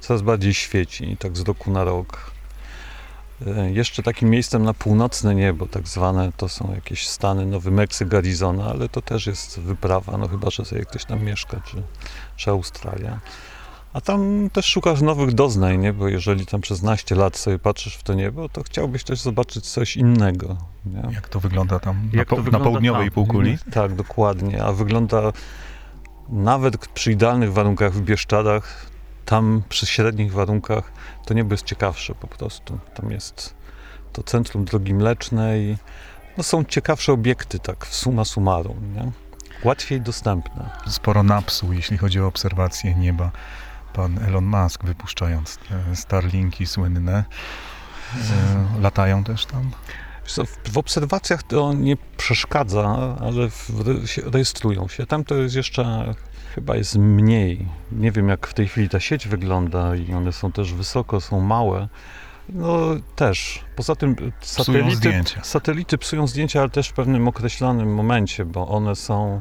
coraz 0.01 0.23
bardziej 0.23 0.55
świeci, 0.55 1.17
tak 1.17 1.37
z 1.37 1.41
roku 1.41 1.71
na 1.71 1.85
rok. 1.85 2.31
E, 3.47 3.71
Jeszcze 3.71 4.03
takim 4.03 4.31
miejscem 4.31 4.63
na 4.63 4.75
północne 4.75 5.35
niebo, 5.35 5.67
tak 5.67 5.89
zwane, 5.89 6.33
to 6.37 6.49
są 6.49 6.73
jakieś 6.75 7.09
Stany, 7.09 7.47
Nowy 7.47 7.71
Meksyk, 7.71 8.15
Arizona, 8.15 8.65
ale 8.65 8.89
to 8.89 9.03
też 9.03 9.27
jest 9.27 9.61
wyprawa, 9.61 10.19
no 10.19 10.29
chyba, 10.29 10.51
że 10.51 10.65
sobie 10.65 10.85
ktoś 10.85 11.05
tam 11.05 11.23
mieszka, 11.25 11.61
czy, 11.61 11.83
czy 12.37 12.51
Australia. 12.51 13.21
A 13.93 14.01
tam 14.01 14.51
też 14.53 14.67
szukasz 14.67 15.01
nowych 15.01 15.33
doznań, 15.33 15.79
nie? 15.79 15.93
Bo 15.93 16.09
jeżeli 16.09 16.47
tam 16.47 16.61
przez 16.61 16.83
naście 16.83 17.15
lat 17.15 17.37
sobie 17.37 17.59
patrzysz 17.59 17.95
w 17.95 18.03
to 18.03 18.15
niebo, 18.15 18.49
to 18.49 18.63
chciałbyś 18.63 19.05
też 19.05 19.21
zobaczyć 19.21 19.71
coś 19.71 19.97
innego. 19.97 20.57
Nie? 20.87 21.15
Jak 21.15 21.29
to 21.29 21.41
wygląda 21.41 21.79
tam 21.81 22.11
na, 22.13 22.25
po, 22.25 22.37
na 22.37 22.43
wygląda 22.43 22.65
południowej 22.65 23.07
tam? 23.07 23.15
półkuli? 23.15 23.59
Tak, 23.73 23.95
dokładnie. 23.95 24.65
A 24.65 24.73
wygląda 24.73 25.33
nawet 26.29 26.89
przy 26.89 27.13
idealnych 27.13 27.53
warunkach 27.53 27.93
w 27.93 28.01
Bieszczadach 28.01 28.91
tam 29.25 29.63
przy 29.69 29.87
średnich 29.87 30.33
warunkach 30.33 30.93
to 31.27 31.35
niebo 31.35 31.55
jest 31.55 31.65
ciekawsze 31.65 32.15
po 32.15 32.27
prostu. 32.27 32.79
Tam 32.95 33.11
jest 33.11 33.55
to 34.13 34.23
centrum 34.23 34.65
drogi 34.65 34.95
mlecznej. 34.95 35.79
No 36.37 36.43
są 36.43 36.65
ciekawsze 36.65 37.13
obiekty, 37.13 37.59
tak, 37.59 37.87
w 37.87 37.95
summa 37.95 38.25
summarum, 38.25 38.95
nie? 38.95 39.11
Łatwiej 39.65 40.01
dostępne. 40.01 40.71
Sporo 40.87 41.23
napsuł, 41.23 41.73
jeśli 41.73 41.99
chodzi 41.99 42.21
o 42.21 42.27
obserwację 42.27 42.95
nieba. 42.95 43.31
Pan 43.93 44.19
Elon 44.19 44.45
Musk 44.45 44.85
wypuszczając 44.85 45.57
te 45.57 45.97
Starlinki 45.97 46.67
słynne. 46.67 47.25
E, 48.15 48.81
latają 48.81 49.25
też 49.25 49.47
tam. 49.47 49.71
W, 50.65 50.79
obserwacjach 50.79 51.43
to 51.43 51.73
nie 51.73 51.97
przeszkadza, 52.17 53.17
ale 53.21 53.49
rejestrują 54.33 54.89
się. 54.89 55.07
Tam 55.07 55.25
to 55.25 55.35
jest 55.35 55.55
jeszcze 55.55 56.15
chyba 56.55 56.77
jest 56.77 56.97
mniej. 56.97 57.69
Nie 57.93 58.13
wiem, 58.13 58.29
jak 58.29 58.47
w 58.47 58.55
tej 58.55 58.69
chwili 58.69 58.89
ta 58.89 59.01
sieć 59.01 59.29
wygląda 59.29 59.97
i 59.97 60.15
one 60.15 60.33
są 60.33 60.53
też 60.53 60.75
wysoko, 60.75 61.21
są 61.21 61.41
małe. 61.41 61.89
No 62.49 62.79
też. 63.17 63.65
Poza 63.77 63.97
tym 63.97 64.17
satelity, 64.41 64.97
zdjęcia. 64.97 65.45
satelity 65.45 65.99
psują 65.99 66.27
zdjęcia, 66.27 66.61
ale 66.61 66.71
też 66.71 66.89
w 66.89 66.93
pewnym 66.93 67.29
określonym 67.29 67.95
momencie, 67.95 68.45
bo 68.45 68.69
one 68.69 68.97
są 68.97 69.41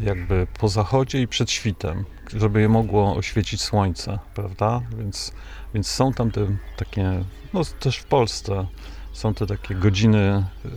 jakby 0.00 0.46
po 0.58 0.68
zachodzie 0.68 1.22
i 1.22 1.28
przed 1.28 1.50
świtem, 1.50 2.04
żeby 2.36 2.60
je 2.60 2.68
mogło 2.68 3.16
oświecić 3.16 3.62
słońce, 3.62 4.18
prawda? 4.34 4.80
Więc, 4.98 5.32
więc 5.74 5.86
są 5.86 6.12
tam 6.12 6.30
te 6.30 6.46
takie, 6.76 7.24
no 7.52 7.60
też 7.80 7.98
w 7.98 8.04
Polsce 8.04 8.66
są 9.12 9.34
te 9.34 9.46
takie 9.46 9.74
godziny 9.74 10.44
y, 10.64 10.70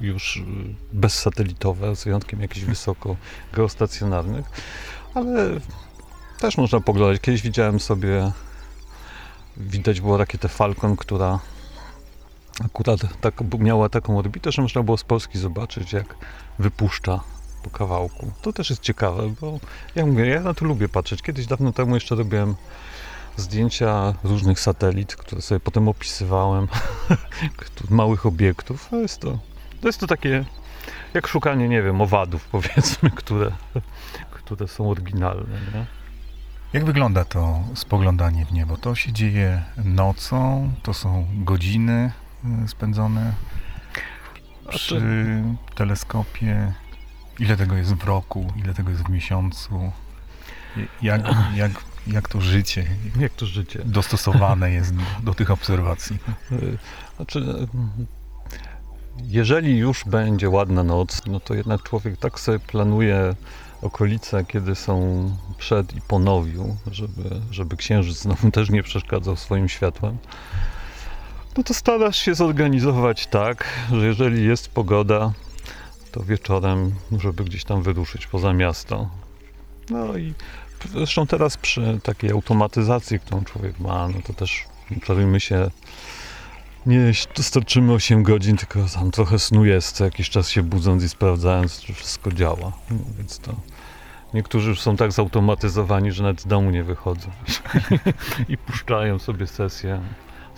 już 0.00 0.36
y, 0.36 0.42
bezsatelitowe, 0.92 1.96
z 1.96 2.04
wyjątkiem 2.04 2.40
jakichś 2.40 2.66
wysoko 2.66 3.16
geostacjonarnych, 3.52 4.46
ale 5.14 5.60
też 6.38 6.56
można 6.56 6.80
poglądać. 6.80 7.20
Kiedyś 7.20 7.42
widziałem 7.42 7.80
sobie, 7.80 8.32
widać 9.56 10.00
było 10.00 10.16
rakietę 10.16 10.48
Falcon, 10.48 10.96
która 10.96 11.38
akurat 12.64 13.00
tak, 13.20 13.34
miała 13.58 13.88
taką 13.88 14.18
orbitę, 14.18 14.52
że 14.52 14.62
można 14.62 14.82
było 14.82 14.96
z 14.96 15.04
Polski 15.04 15.38
zobaczyć, 15.38 15.92
jak 15.92 16.14
wypuszcza 16.58 17.20
po 17.58 17.70
kawałku. 17.70 18.32
To 18.42 18.52
też 18.52 18.70
jest 18.70 18.82
ciekawe, 18.82 19.34
bo 19.40 19.60
ja 19.94 20.06
mówię, 20.06 20.26
ja 20.26 20.40
na 20.40 20.54
to 20.54 20.64
lubię 20.64 20.88
patrzeć. 20.88 21.22
Kiedyś 21.22 21.46
dawno 21.46 21.72
temu 21.72 21.94
jeszcze 21.94 22.14
robiłem 22.14 22.54
zdjęcia 23.36 24.14
różnych 24.24 24.60
satelit, 24.60 25.16
które 25.16 25.42
sobie 25.42 25.60
potem 25.60 25.88
opisywałem, 25.88 26.68
małych 27.90 28.26
obiektów. 28.26 28.88
No 28.92 28.98
jest 28.98 29.20
to, 29.20 29.38
to 29.80 29.88
jest 29.88 30.00
to 30.00 30.06
takie 30.06 30.44
jak 31.14 31.26
szukanie, 31.26 31.68
nie 31.68 31.82
wiem, 31.82 32.00
owadów 32.00 32.48
powiedzmy, 32.52 33.10
które, 33.10 33.52
które 34.30 34.68
są 34.68 34.90
oryginalne. 34.90 35.58
Nie? 35.74 35.86
Jak 36.72 36.84
wygląda 36.84 37.24
to 37.24 37.60
spoglądanie 37.74 38.46
w 38.46 38.52
niebo? 38.52 38.76
To 38.76 38.94
się 38.94 39.12
dzieje 39.12 39.62
nocą, 39.84 40.70
to 40.82 40.94
są 40.94 41.26
godziny 41.34 42.12
y, 42.64 42.68
spędzone 42.68 43.32
przy 44.68 45.02
teleskopie. 45.74 46.72
Ile 47.38 47.56
tego 47.56 47.76
jest 47.76 47.94
w 47.94 48.04
roku, 48.04 48.52
ile 48.56 48.74
tego 48.74 48.90
jest 48.90 49.02
w 49.02 49.08
miesiącu? 49.08 49.92
Jak, 51.02 51.22
jak, 51.54 51.72
jak 52.06 52.28
to 52.28 52.40
życie 52.40 52.86
Jak 53.20 53.32
to 53.32 53.46
życie? 53.46 53.82
dostosowane 53.84 54.70
jest 54.70 54.94
do, 54.94 55.02
do 55.22 55.34
tych 55.34 55.50
obserwacji? 55.50 56.18
Znaczy, 57.16 57.66
jeżeli 59.22 59.76
już 59.78 60.04
będzie 60.04 60.50
ładna 60.50 60.82
noc, 60.82 61.22
no 61.26 61.40
to 61.40 61.54
jednak 61.54 61.82
człowiek 61.82 62.16
tak 62.16 62.40
sobie 62.40 62.58
planuje 62.58 63.34
okolice, 63.82 64.44
kiedy 64.44 64.74
są 64.74 65.30
przed 65.58 65.96
i 65.96 66.00
po 66.00 66.18
nowiu, 66.18 66.76
żeby, 66.90 67.40
żeby 67.50 67.76
księżyc 67.76 68.18
znowu 68.18 68.50
też 68.56 68.70
nie 68.70 68.82
przeszkadzał 68.82 69.36
swoim 69.36 69.68
światłem. 69.68 70.18
No 71.56 71.62
to 71.62 71.74
starasz 71.74 72.16
się 72.16 72.34
zorganizować 72.34 73.26
tak, 73.26 73.64
że 73.92 74.06
jeżeli 74.06 74.44
jest 74.44 74.68
pogoda, 74.68 75.32
to 76.12 76.22
wieczorem, 76.22 76.94
żeby 77.18 77.44
gdzieś 77.44 77.64
tam 77.64 77.82
wyruszyć 77.82 78.26
poza 78.26 78.52
miasto. 78.52 79.10
No 79.90 80.16
i 80.16 80.34
zresztą 80.92 81.26
teraz 81.26 81.56
przy 81.56 82.00
takiej 82.02 82.30
automatyzacji, 82.30 83.20
którą 83.20 83.44
człowiek 83.44 83.80
ma, 83.80 84.08
no 84.08 84.18
to 84.26 84.32
też 84.32 84.64
czarujmy 85.02 85.40
się, 85.40 85.70
nie 86.86 87.12
dostarczymy 87.36 87.92
8 87.92 88.22
godzin, 88.22 88.56
tylko 88.56 88.78
tam 88.94 89.10
trochę 89.10 89.38
snu 89.38 89.64
jest, 89.64 89.96
co 89.96 90.04
jakiś 90.04 90.30
czas 90.30 90.50
się 90.50 90.62
budząc 90.62 91.04
i 91.04 91.08
sprawdzając, 91.08 91.80
czy 91.80 91.94
wszystko 91.94 92.32
działa. 92.32 92.72
No, 92.90 92.98
więc 93.18 93.38
to 93.38 93.54
niektórzy 94.34 94.68
już 94.68 94.80
są 94.80 94.96
tak 94.96 95.12
zautomatyzowani, 95.12 96.12
że 96.12 96.22
nawet 96.22 96.40
z 96.40 96.46
domu 96.46 96.70
nie 96.70 96.84
wychodzą 96.84 97.30
i 98.48 98.56
puszczają 98.56 99.18
sobie 99.18 99.46
sesję. 99.46 100.00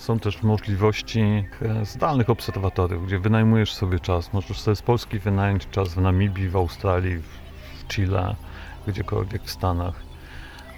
Są 0.01 0.19
też 0.19 0.43
możliwości 0.43 1.19
e, 1.61 1.85
zdalnych 1.85 2.29
obserwatorów, 2.29 3.07
gdzie 3.07 3.19
wynajmujesz 3.19 3.73
sobie 3.73 3.99
czas. 3.99 4.33
Możesz 4.33 4.59
sobie 4.59 4.75
z 4.75 4.81
Polski 4.81 5.19
wynająć 5.19 5.67
czas 5.71 5.93
w 5.93 5.97
Namibii, 5.97 6.49
w 6.49 6.55
Australii, 6.55 7.17
w 7.17 7.87
Chile, 7.93 8.35
gdziekolwiek 8.87 9.43
w 9.43 9.51
Stanach. 9.51 9.93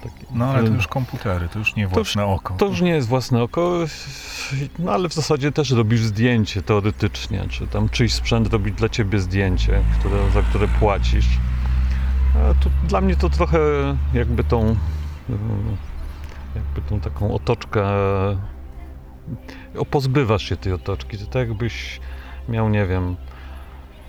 Taki- 0.03 0.25
No 0.31 0.45
ale 0.45 0.63
to 0.67 0.73
już 0.73 0.87
komputery, 0.87 1.47
to 1.49 1.59
już 1.59 1.75
nie 1.75 1.83
To 1.83 1.99
już- 1.99 2.07
własne 2.13 2.25
oko. 2.25 2.53
To 2.53 2.65
już 2.65 2.81
nie 2.81 2.89
jest 2.89 3.07
własne 3.07 3.43
oko, 3.43 3.77
no 4.79 4.91
ale 4.91 5.09
w 5.09 5.13
zasadzie 5.13 5.51
też 5.51 5.71
robisz 5.71 6.01
zdjęcie 6.01 6.61
teoretycznie, 6.61 7.45
czy 7.49 7.67
tam 7.67 7.89
czyjś 7.89 8.13
sprzęt 8.13 8.53
robi 8.53 8.71
dla 8.71 8.89
ciebie 8.89 9.19
zdjęcie, 9.19 9.79
które, 9.99 10.31
za 10.31 10.41
które 10.41 10.67
płacisz. 10.67 11.27
A 12.35 12.63
to, 12.63 12.69
dla 12.87 13.01
mnie 13.01 13.15
to 13.15 13.29
trochę 13.29 13.59
jakby 14.13 14.43
tą, 14.43 14.61
mm, 14.61 14.77
jakby 16.55 16.81
tą 16.89 16.99
taką 16.99 17.33
otoczkę, 17.33 17.83
pozbywasz 19.91 20.49
się 20.49 20.57
tej 20.57 20.73
otoczki, 20.73 21.17
to 21.17 21.25
tak 21.25 21.47
jakbyś 21.47 21.99
miał, 22.49 22.69
nie 22.69 22.85
wiem, 22.85 23.15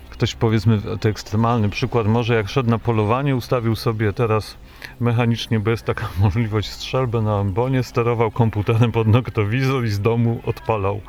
ktoś 0.09 0.35
powiedzmy, 0.35 0.81
to 0.99 1.09
ekstremalny 1.09 1.69
przykład, 1.69 2.07
może 2.07 2.35
jak 2.35 2.49
szedł 2.49 2.69
na 2.69 2.79
polowanie, 2.79 3.35
ustawił 3.35 3.75
sobie 3.75 4.13
teraz 4.13 4.57
mechanicznie, 4.99 5.59
bo 5.59 5.71
jest 5.71 5.83
taka 5.83 6.09
możliwość 6.19 6.69
strzelby 6.69 7.21
na 7.21 7.39
ambonie, 7.39 7.83
sterował 7.83 8.31
komputerem 8.31 8.91
pod 8.91 9.07
noktowizor 9.07 9.85
i 9.85 9.89
z 9.89 10.01
domu 10.01 10.41
odpalał 10.45 11.01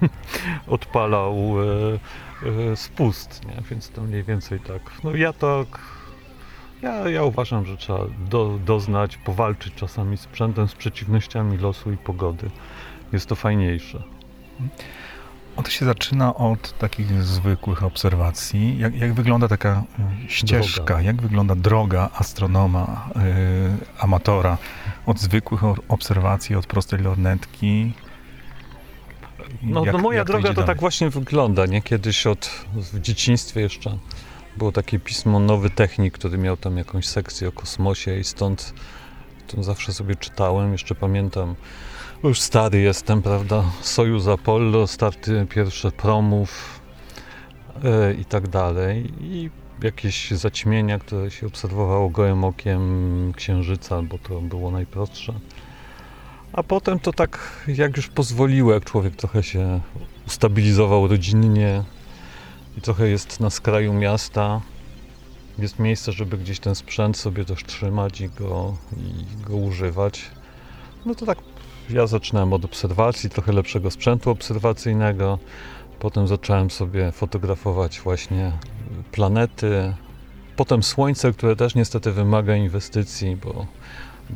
odpalał 0.66 1.34
e, 1.34 2.72
e, 2.72 2.76
spust, 2.76 3.46
nie? 3.46 3.62
więc 3.70 3.90
to 3.90 4.02
mniej 4.02 4.22
więcej 4.22 4.60
tak. 4.60 4.82
No 5.04 5.16
ja 5.16 5.32
tak, 5.32 5.66
ja, 6.82 7.08
ja 7.08 7.24
uważam, 7.24 7.66
że 7.66 7.76
trzeba 7.76 8.00
do, 8.28 8.58
doznać, 8.64 9.16
powalczyć 9.16 9.74
czasami 9.74 10.16
sprzętem, 10.16 10.68
z 10.68 10.74
przeciwnościami 10.74 11.58
losu 11.58 11.92
i 11.92 11.96
pogody. 11.96 12.50
Jest 13.12 13.26
to 13.26 13.36
fajniejsze. 13.36 14.02
To 15.64 15.70
się 15.70 15.84
zaczyna 15.86 16.34
od 16.34 16.78
takich 16.78 17.22
zwykłych 17.22 17.82
obserwacji. 17.84 18.78
Jak, 18.78 18.96
jak 18.96 19.12
wygląda 19.14 19.48
taka 19.48 19.82
y, 20.26 20.30
ścieżka, 20.32 20.84
Droga. 20.84 21.02
jak 21.02 21.22
wygląda 21.22 21.54
droga 21.54 22.10
astronoma, 22.14 23.08
y, 23.16 24.02
amatora 24.02 24.58
od 25.06 25.20
zwykłych 25.20 25.60
obserwacji, 25.88 26.56
od 26.56 26.66
prostej 26.66 27.00
lornetki? 27.00 27.92
No, 29.62 29.84
Jak- 29.84 29.92
no 29.92 29.98
moja 30.00 30.24
droga 30.24 30.48
to 30.48 30.54
dalej? 30.54 30.66
tak 30.66 30.80
właśnie 30.80 31.10
wygląda, 31.10 31.66
nie? 31.66 31.82
Kiedyś 31.82 32.26
od, 32.26 32.50
w 32.74 33.00
dzieciństwie 33.00 33.60
jeszcze 33.60 33.98
było 34.56 34.72
takie 34.72 34.98
pismo 34.98 35.40
Nowy 35.40 35.70
Technik, 35.70 36.14
który 36.14 36.38
miał 36.38 36.56
tam 36.56 36.76
jakąś 36.76 37.06
sekcję 37.06 37.48
o 37.48 37.52
kosmosie 37.52 38.18
i 38.18 38.24
stąd 38.24 38.74
to 39.46 39.62
zawsze 39.62 39.92
sobie 39.92 40.16
czytałem, 40.16 40.72
jeszcze 40.72 40.94
pamiętam, 40.94 41.54
już 42.28 42.40
stary 42.40 42.80
jestem, 42.80 43.22
prawda, 43.22 43.64
Sojuz 43.80 44.28
Apollo, 44.28 44.86
starty 44.86 45.46
pierwsze 45.50 45.92
promów 45.92 46.80
e, 47.84 48.14
i 48.14 48.24
tak 48.24 48.48
dalej 48.48 49.12
i 49.20 49.50
jakieś 49.82 50.30
zaćmienia, 50.30 50.98
które 50.98 51.30
się 51.30 51.46
obserwowało 51.46 52.10
gołym 52.10 52.44
okiem 52.44 53.32
księżyca, 53.36 54.02
bo 54.02 54.18
to 54.18 54.40
było 54.40 54.70
najprostsze. 54.70 55.32
A 56.52 56.62
potem 56.62 56.98
to 56.98 57.12
tak, 57.12 57.64
jak 57.68 57.96
już 57.96 58.08
pozwoliło, 58.08 58.72
jak 58.72 58.84
człowiek 58.84 59.16
trochę 59.16 59.42
się 59.42 59.80
ustabilizował 60.26 61.08
rodzinnie 61.08 61.84
i 62.78 62.80
trochę 62.80 63.08
jest 63.08 63.40
na 63.40 63.50
skraju 63.50 63.92
miasta, 63.92 64.60
jest 65.58 65.78
miejsce, 65.78 66.12
żeby 66.12 66.38
gdzieś 66.38 66.60
ten 66.60 66.74
sprzęt 66.74 67.16
sobie 67.16 67.44
też 67.44 67.64
trzymać 67.64 68.20
i 68.20 68.28
go, 68.28 68.76
i 68.96 69.44
go 69.46 69.56
używać. 69.56 70.30
No 71.06 71.14
to 71.14 71.26
tak 71.26 71.38
ja 71.92 72.06
zaczynałem 72.06 72.52
od 72.52 72.64
obserwacji, 72.64 73.30
trochę 73.30 73.52
lepszego 73.52 73.90
sprzętu 73.90 74.30
obserwacyjnego. 74.30 75.38
Potem 75.98 76.28
zacząłem 76.28 76.70
sobie 76.70 77.12
fotografować 77.12 78.00
właśnie 78.00 78.52
planety. 79.12 79.94
Potem 80.56 80.82
słońce, 80.82 81.32
które 81.32 81.56
też 81.56 81.74
niestety 81.74 82.12
wymaga 82.12 82.56
inwestycji, 82.56 83.36
bo 83.36 83.66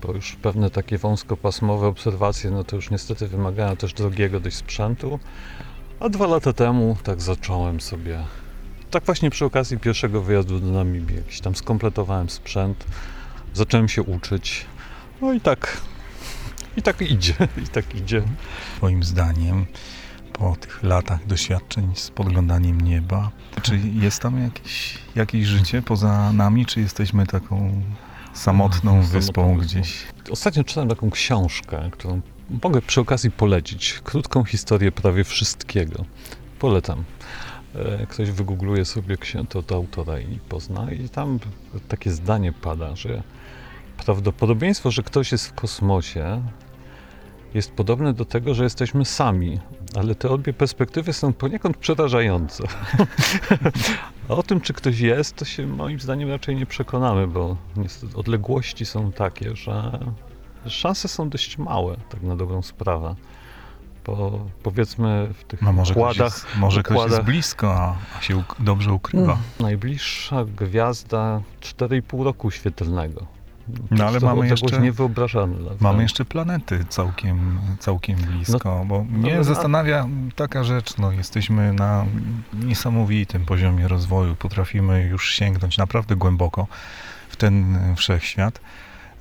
bo 0.03 0.13
już 0.13 0.37
pewne 0.37 0.71
takie 0.71 0.99
wąskopasmowe 0.99 1.87
obserwacje, 1.87 2.51
no 2.51 2.65
to 2.65 2.77
już 2.77 2.91
niestety 2.91 3.29
wymagają 3.29 3.77
też 3.77 3.93
drogiego 3.93 4.41
dość 4.41 4.57
sprzętu. 4.57 5.19
A 6.01 6.09
dwa 6.09 6.27
lata 6.27 6.53
temu 6.53 6.97
tak 7.03 7.23
zacząłem 7.23 7.81
sobie, 7.81 8.19
tak 8.91 9.05
właśnie 9.05 9.31
przy 9.31 9.45
okazji 9.45 9.79
pierwszego 9.79 10.23
wyjazdu 10.23 10.61
do 10.61 10.67
Namibii, 10.67 11.17
jakiś 11.17 11.41
tam 11.41 11.55
skompletowałem 11.55 12.31
sprzęt, 12.31 12.85
zacząłem 13.55 13.89
się 13.89 14.03
uczyć. 14.03 14.67
No 15.21 15.33
i 15.33 15.41
tak, 15.41 15.81
i 16.77 16.83
tak 16.83 17.01
idzie, 17.01 17.35
i 17.65 17.69
tak 17.69 17.95
idzie. 17.95 18.23
Twoim 18.77 19.03
zdaniem, 19.03 19.67
po 20.33 20.57
tych 20.57 20.83
latach 20.83 21.27
doświadczeń 21.27 21.91
z 21.95 22.11
podglądaniem 22.11 22.81
nieba, 22.81 23.31
czy 23.63 23.79
jest 23.95 24.23
tam 24.23 24.43
jakieś, 24.43 24.99
jakieś 25.15 25.47
życie 25.47 25.83
poza 25.83 26.33
nami, 26.33 26.67
czy 26.67 26.81
jesteśmy 26.81 27.27
taką 27.27 27.83
samotną 28.35 29.03
wyspą 29.03 29.57
gdzieś? 29.59 30.05
Ostatnio 30.31 30.65
czytałem 30.65 30.89
taką 30.89 31.11
książkę, 31.11 31.89
którą 31.93 32.21
mogę 32.63 32.83
przy 32.83 33.01
okazji 33.01 33.31
polecić. 33.31 34.01
Krótką 34.05 34.45
historię 34.45 34.93
prawie 34.93 35.25
wszystkiego. 35.25 36.05
Polecam. 36.59 37.05
E, 37.75 38.07
Ktoś 38.07 38.31
wygoogluje 38.31 38.85
sobie 38.85 39.17
to, 39.49 39.63
to 39.63 39.75
autora 39.75 40.21
i 40.21 40.39
pozna. 40.49 40.93
I 40.93 41.09
tam 41.09 41.39
takie 41.89 42.11
zdanie 42.11 42.53
pada, 42.53 42.97
że 42.97 43.23
prawdopodobieństwo, 43.97 44.91
że 44.91 45.03
ktoś 45.03 45.33
jest 45.33 45.49
w 45.49 45.55
kosmosie 45.55 46.43
jest 47.55 47.73
podobne 47.73 48.13
do 48.13 48.25
tego, 48.25 48.55
że 48.55 48.65
jesteśmy 48.65 49.05
sami, 49.05 49.61
ale 49.97 50.15
te 50.15 50.31
obie 50.31 50.53
perspektywy 50.53 51.13
są 51.13 51.33
poniekąd 51.33 51.77
przerażające. 51.77 52.65
A 54.29 54.35
o 54.41 54.43
tym, 54.43 54.61
czy 54.61 54.73
ktoś 54.73 55.01
jest, 55.01 55.37
to 55.37 55.45
się 55.45 55.67
moim 55.67 56.01
zdaniem 56.01 56.31
raczej 56.31 56.57
nie 56.57 56.67
przekonamy, 56.67 57.27
bo 57.27 57.57
niestety 57.77 58.17
odległości 58.17 58.87
są 58.87 59.13
takie, 59.13 59.57
że 59.57 59.99
szanse 60.67 61.09
są 61.09 61.29
dość 61.29 61.59
małe, 61.59 61.97
tak 62.09 62.23
na 62.23 62.37
dobrą 62.37 62.63
sprawę. 62.63 63.15
Bo 64.07 64.47
powiedzmy 64.63 65.29
w 65.35 65.45
tych 65.45 65.63
No 65.63 65.73
może, 65.73 65.95
ktoś 65.95 66.03
układach, 66.03 66.33
jest, 66.33 66.57
może 66.57 66.83
ktoś 66.83 66.95
jest 66.95 67.07
układach 67.07 67.27
blisko, 67.27 67.75
a, 67.75 68.21
się 68.21 68.43
dobrze 68.59 68.93
ukrywa. 68.93 69.39
najbliższa 69.61 70.45
gwiazda 70.45 71.41
4,5 71.61 72.25
roku 72.25 72.51
świetlnego. 72.51 73.27
No, 73.91 74.05
ale 74.05 74.21
to 74.21 74.27
mamy 74.27 74.49
jeszcze- 74.49 74.81
niewyobrażalna. 74.81 75.57
dla 75.57 75.71
Mamy 75.81 76.03
jeszcze 76.03 76.25
planety 76.25 76.85
całkiem, 76.89 77.59
całkiem 77.79 78.17
blisko, 78.17 78.85
bo 78.87 79.05
mnie 79.05 79.37
no, 79.37 79.45
zastanawia 79.45 80.09
taka 80.37 80.65
rzecz, 80.65 80.99
no 80.99 81.13
jesteśmy 81.13 81.73
na 81.73 82.05
niesamowitym 82.53 83.45
poziomie 83.45 83.89
rozwoju, 83.89 84.37
potrafimy 84.37 85.03
już 85.03 85.31
sięgnąć 85.31 85.79
naprawdę 85.79 86.17
głęboko 86.17 86.67
w 87.29 87.37
ten 87.37 87.79
wszechświat, 87.97 88.61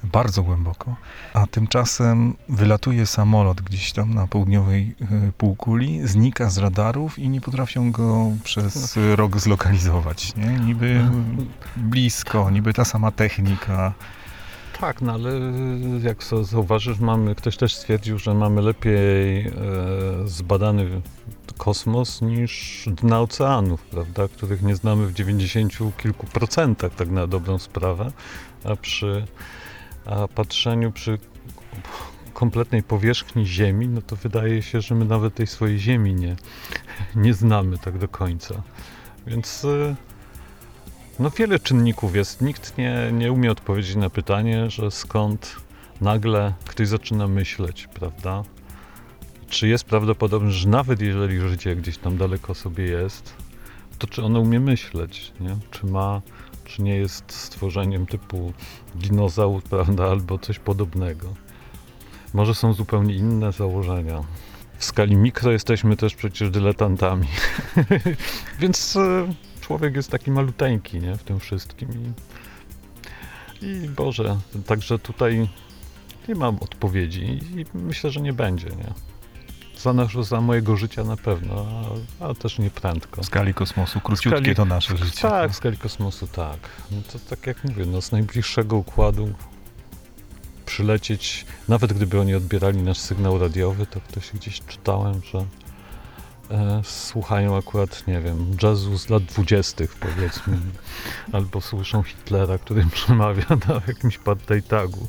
bardzo 0.04 0.44
głęboko, 0.44 0.96
a 1.34 1.48
tymczasem 1.48 2.34
wylatuje 2.50 3.06
samolot 3.06 3.62
gdzieś 3.62 3.92
tam 3.92 4.14
na 4.14 4.28
południowej 4.28 4.96
e, 5.02 5.32
półkuli, 5.38 6.08
znika 6.08 6.50
z 6.50 6.58
radarów 6.58 7.20
i 7.20 7.30
nie 7.30 7.42
potrafią 7.42 7.92
go 7.92 8.32
przez 8.44 9.00
rok 9.16 9.40
zlokalizować, 9.40 10.36
nie? 10.36 10.46
Niby 10.46 11.10
blisko, 11.78 12.50
niby 12.52 12.74
ta 12.74 12.86
sama 12.86 13.12
technika, 13.12 13.94
Tak, 14.84 15.02
no 15.02 15.14
ale 15.14 15.32
jak 16.04 16.24
so- 16.24 16.44
zauważysz, 16.44 17.00
mamy, 17.00 17.36
ktoś 17.36 17.58
też 17.58 17.76
stwierdził, 17.76 18.20
że 18.20 18.34
mamy 18.34 18.62
lepiej 18.62 19.48
e, 19.48 19.52
zbadany 20.26 21.02
kosmos 21.58 22.22
niż 22.22 22.84
dna 22.88 23.22
oceanów, 23.22 23.82
prawda, 23.82 24.28
których 24.28 24.62
nie 24.62 24.76
znamy 24.76 25.08
w 25.08 25.14
90 25.14 25.74
kilku 25.98 26.28
procentach, 26.28 26.96
tak 26.96 27.10
na 27.10 27.28
dobrą 27.28 27.60
sprawę, 27.60 28.12
a 28.64 28.76
przy 28.76 29.26
a 30.06 30.28
patrzeniu 30.28 30.92
przy 30.92 31.20
kompletnej 32.34 32.84
powierzchni 32.84 33.46
Ziemi, 33.46 33.88
no 33.88 34.02
to 34.02 34.16
wydaje 34.16 34.62
się, 34.62 34.82
że 34.82 34.96
my 34.96 35.06
nawet 35.06 35.36
tej 35.36 35.48
swojej 35.48 35.80
Ziemi 35.80 36.14
nie, 36.14 36.36
nie 37.16 37.34
znamy 37.34 37.78
tak 37.78 37.98
do 37.98 38.08
końca. 38.08 38.64
Więc 39.28 39.66
e, 39.66 39.96
no 41.20 41.30
wiele 41.30 41.60
czynników 41.60 42.16
jest. 42.16 42.42
Nikt 42.42 42.78
nie, 42.78 43.10
nie 43.14 43.32
umie 43.32 43.52
odpowiedzieć 43.52 43.96
na 43.96 44.10
pytanie, 44.10 44.70
że 44.70 44.92
skąd 44.92 45.56
nagle 46.02 46.54
ktoś 46.66 46.88
zaczyna 46.88 47.28
myśleć, 47.28 47.88
prawda? 47.94 48.44
Czy 49.48 49.68
jest 49.68 49.86
prawdopodobne, 49.86 50.52
że 50.52 50.70
nawet 50.70 51.02
jeżeli 51.02 51.40
życie 51.40 51.76
gdzieś 51.76 51.98
tam 51.98 52.18
daleko 52.18 52.54
sobie 52.54 52.84
jest, 52.84 53.34
to 54.00 54.08
czy 54.08 54.24
ono 54.24 54.40
umie 54.40 54.60
myśleć, 54.60 55.34
nie? 55.40 55.56
Czy 55.72 55.86
ma, 55.86 56.22
czy 56.66 56.82
nie 56.82 56.96
jest 56.96 57.32
stworzeniem 57.32 58.06
typu 58.06 58.54
dinozaur, 58.96 59.64
prawda, 59.70 60.06
albo 60.06 60.40
coś 60.40 60.60
podobnego. 60.60 61.34
Może 62.34 62.56
są 62.56 62.74
zupełnie 62.74 63.16
inne 63.16 63.52
założenia. 63.52 64.24
W 64.78 64.86
skali 64.86 65.16
mikro 65.16 65.52
jesteśmy 65.52 65.98
też 65.98 66.16
przecież 66.16 66.50
dyletantami. 66.50 67.28
Więc 68.60 68.96
e, 68.96 69.28
człowiek 69.64 69.96
jest 69.96 70.12
taki 70.12 70.32
maluteńki, 70.32 71.00
nie, 71.00 71.18
w 71.18 71.24
tym 71.24 71.40
wszystkim. 71.40 72.14
I, 73.62 73.66
I 73.66 73.90
Boże, 73.90 74.38
także 74.66 75.00
tutaj 75.00 75.50
nie 76.28 76.36
mam 76.36 76.58
odpowiedzi 76.62 77.24
i 77.56 77.66
myślę, 77.74 78.10
że 78.12 78.22
nie 78.22 78.34
będzie, 78.34 78.68
nie. 78.70 78.94
Za, 79.78 79.94
nasz, 79.94 80.16
za 80.22 80.42
mojego 80.42 80.78
życia 80.78 81.04
na 81.04 81.18
pewno, 81.18 81.66
a, 82.20 82.26
a 82.30 82.34
też 82.34 82.60
nie 82.60 82.70
prędko. 82.70 83.22
w 83.22 83.26
skali 83.26 83.54
kosmosu, 83.54 84.00
króciutkie 84.00 84.40
skali- 84.42 84.56
to 84.56 84.66
nasze 84.66 84.98
życie. 84.98 85.22
Tak, 85.22 85.52
w 85.52 85.56
skali 85.56 85.78
kosmosu 85.78 86.28
tak. 86.28 86.60
No 86.92 86.98
to 87.14 87.20
tak 87.30 87.48
jak 87.48 87.64
mówię, 87.64 87.86
no 87.86 88.02
z 88.02 88.12
najbliższego 88.12 88.78
układu 88.78 89.34
przylecieć, 90.66 91.46
nawet 91.68 91.94
gdyby 91.94 92.20
oni 92.20 92.36
odbierali 92.36 92.82
nasz 92.82 92.98
sygnał 92.98 93.40
radiowy, 93.40 93.86
to 93.86 94.02
ktoś 94.02 94.32
gdzieś 94.32 94.62
czytałem, 94.68 95.22
że 95.32 95.46
e, 96.54 96.82
słuchają 96.84 97.58
akurat, 97.58 98.08
nie 98.08 98.22
wiem, 98.22 98.58
jazzu 98.64 98.98
z 98.98 99.10
lat 99.10 99.24
dwudziestych 99.24 99.96
powiedzmy, 99.96 100.58
albo 101.32 101.62
słyszą 101.62 102.04
Hitlera, 102.04 102.58
który 102.58 102.86
przemawia 102.92 103.46
na 103.68 103.82
jakimś 103.88 104.20
tagu, 104.68 105.08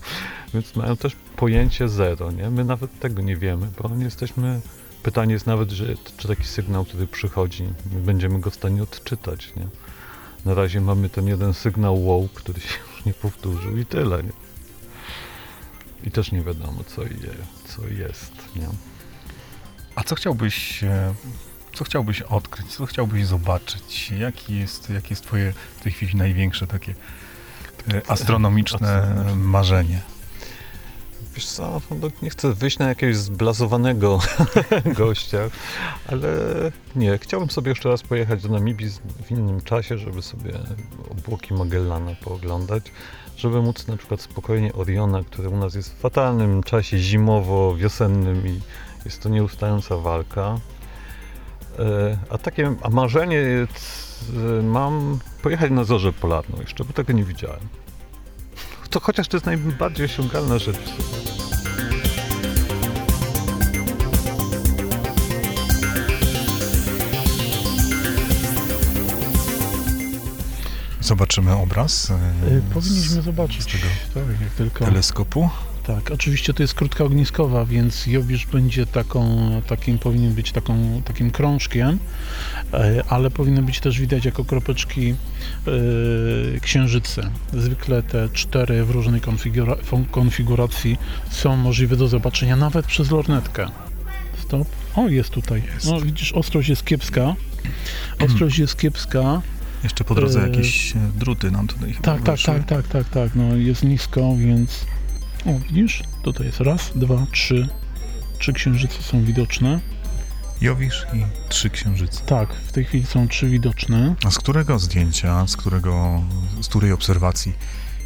więc 0.55 0.77
mają 0.77 0.97
też 0.97 1.17
pojęcie 1.37 1.89
zero, 1.89 2.31
nie? 2.33 2.51
My 2.51 2.65
nawet 2.65 2.99
tego 2.99 3.23
nie 3.23 3.37
wiemy, 3.37 3.67
bo 3.83 3.89
nie 3.89 4.05
jesteśmy 4.05 4.61
Pytanie 5.05 5.33
jest 5.33 5.47
nawet, 5.47 5.71
że, 5.71 5.95
czy 6.17 6.29
taki 6.29 6.45
sygnał, 6.45 6.85
który 6.85 7.07
przychodzi, 7.07 7.65
my 7.93 8.01
będziemy 8.01 8.41
go 8.41 8.51
w 8.51 8.55
stanie 8.55 8.83
odczytać, 8.83 9.53
nie? 9.57 9.67
Na 10.45 10.55
razie 10.55 10.81
mamy 10.81 11.09
ten 11.09 11.27
jeden 11.27 11.55
sygnał 11.55 12.07
wow, 12.07 12.29
który 12.35 12.61
się 12.61 12.79
już 12.93 13.05
nie 13.05 13.15
powtórzył 13.15 13.77
i 13.77 13.87
tyle, 13.87 14.23
nie? 14.23 14.33
I 16.05 16.11
też 16.11 16.33
nie 16.33 16.43
wiadomo, 16.43 16.85
co, 16.87 17.03
je, 17.03 17.35
co 17.65 17.89
jest, 17.89 18.33
nie? 18.57 18.69
A 19.95 20.03
co 20.03 20.15
chciałbyś, 20.15 20.85
e, 20.85 21.15
co 21.73 21.85
chciałbyś 21.85 22.23
odkryć, 22.23 22.67
co 22.67 22.87
chciałbyś 22.87 23.27
zobaczyć? 23.27 24.11
Jaki 24.11 24.59
jest, 24.59 24.91
jakie 24.91 25.09
jest 25.11 25.23
twoje 25.23 25.53
w 25.77 25.83
tej 25.83 25.93
chwili 25.93 26.17
największe 26.17 26.67
takie 26.67 26.95
e, 27.95 28.11
astronomiczne 28.11 29.15
marzenie? 29.37 30.01
Wiesz 31.35 31.47
co, 31.47 31.81
no, 31.91 32.09
nie 32.23 32.31
chcę 32.31 32.53
wyjść 32.53 32.79
na 32.79 32.89
jakiegoś 32.89 33.17
zblazowanego 33.17 34.19
gościa, 34.99 35.39
ale 36.07 36.29
nie, 36.97 37.19
chciałbym 37.19 37.51
sobie 37.51 37.69
jeszcze 37.69 37.89
raz 37.89 38.03
pojechać 38.03 38.43
do 38.43 38.49
Namibii 38.49 38.91
w 39.27 39.31
innym 39.31 39.61
czasie, 39.61 39.99
żeby 39.99 40.23
sobie 40.23 40.53
obłoki 41.11 41.55
Magellana 41.55 42.15
pooglądać, 42.25 42.93
żeby 43.37 43.63
móc 43.63 43.87
na 43.87 43.97
przykład 43.97 44.21
spokojnie 44.21 44.73
Oriona, 44.73 45.25
który 45.25 45.49
u 45.49 45.57
nas 45.57 45.75
jest 45.75 45.95
w 45.95 45.99
fatalnym 45.99 46.63
czasie 46.63 46.99
zimowo-wiosennym 46.99 48.47
i 48.47 48.61
jest 49.05 49.23
to 49.23 49.29
nieustająca 49.29 49.97
walka. 49.97 50.59
E, 51.79 52.19
A 52.31 52.39
takie 52.39 52.75
a 52.83 52.91
marzenie 52.91 53.37
jest, 53.37 54.25
e, 54.59 54.63
mam 54.63 55.19
pojechać 55.43 55.71
na 55.71 55.85
zorzę 55.85 56.13
polarną 56.13 56.61
jeszcze, 56.61 56.85
bo 56.85 56.93
tego 56.93 57.13
nie 57.13 57.25
widziałem. 57.25 57.61
To 58.91 59.01
chociaż 59.01 59.29
to 59.29 59.37
jest 59.37 59.47
najbardziej 59.47 60.07
osiągalna 60.07 60.59
rzecz. 60.59 60.77
w 60.77 60.89
sumie. 60.89 61.35
Zobaczymy 71.01 71.57
obraz 71.57 72.11
e, 72.11 72.15
Y, 72.49 72.63
Powinniśmy 72.75 73.23
zobaczyć 73.23 73.63
z 73.63 73.67
tego 73.67 73.87
tak, 74.71 74.87
teleskopu. 74.87 75.49
Tak, 75.87 76.11
oczywiście 76.11 76.55
to 76.55 76.63
jest 76.63 76.75
krótka 76.75 77.05
ogniskowa, 77.05 77.65
więc 77.65 78.07
Jowisz 78.07 78.47
będzie 78.47 78.87
taką, 78.87 79.51
takim, 79.67 79.99
powinien 79.99 80.35
być 80.35 80.53
taką, 80.53 81.03
takim 81.05 81.31
krążkiem, 81.31 81.99
e, 82.73 83.03
ale 83.09 83.31
powinny 83.31 83.63
być 83.63 83.81
też 83.81 84.01
widać 84.01 84.25
jako 84.25 84.45
kropeczki 84.45 85.15
e, 86.57 86.61
księżyce. 86.61 87.31
Zwykle 87.53 88.03
te 88.03 88.29
cztery 88.29 88.85
w 88.85 88.91
różnej 88.91 89.21
konfigura- 89.21 90.07
konfiguracji 90.11 90.97
są 91.31 91.57
możliwe 91.57 91.97
do 91.97 92.09
zobaczenia 92.09 92.57
nawet 92.57 92.87
przez 92.87 93.11
lornetkę. 93.11 93.67
Stop. 94.43 94.69
O, 94.97 95.09
jest 95.09 95.31
tutaj. 95.31 95.63
Jest. 95.75 95.87
No 95.87 96.01
widzisz, 96.01 96.33
ostrość 96.33 96.69
jest 96.69 96.85
kiepska. 96.85 97.35
Ostrość 98.21 98.59
jest 98.59 98.77
kiepska. 98.79 99.43
Jeszcze 99.85 100.05
po 100.05 100.15
drodze 100.15 100.45
E, 100.45 100.49
jakieś 100.49 100.93
druty 101.17 101.51
nam 101.51 101.67
tutaj 101.67 101.93
chyba 101.93 102.03
Tak, 102.03 102.23
tak, 102.23 102.41
tak, 102.41 102.65
tak, 102.67 102.89
tak, 102.89 103.09
tak. 103.09 103.35
No 103.35 103.57
jest 103.57 103.83
nisko, 103.83 104.37
więc. 104.37 104.87
O, 105.47 105.59
widzisz? 105.59 106.03
Tutaj 106.23 106.47
jest 106.47 106.61
raz, 106.61 106.93
dwa, 106.95 107.27
trzy. 107.33 107.69
Trzy 108.39 108.53
księżyce 108.53 109.03
są 109.03 109.25
widoczne. 109.25 109.81
Jowisz 110.61 111.07
i 111.13 111.25
trzy 111.49 111.71
księżyce. 111.71 112.25
Tak, 112.27 112.55
w 112.55 112.73
tej 112.73 112.85
chwili 112.85 113.07
są 113.07 113.29
trzy 113.29 113.49
widoczne. 113.49 114.15
A 114.27 114.31
z 114.31 114.39
którego 114.39 114.79
zdjęcia, 114.79 115.47
z 115.47 115.57
którego, 115.57 116.23
z 116.61 116.69
której 116.69 116.93
obserwacji 116.93 117.53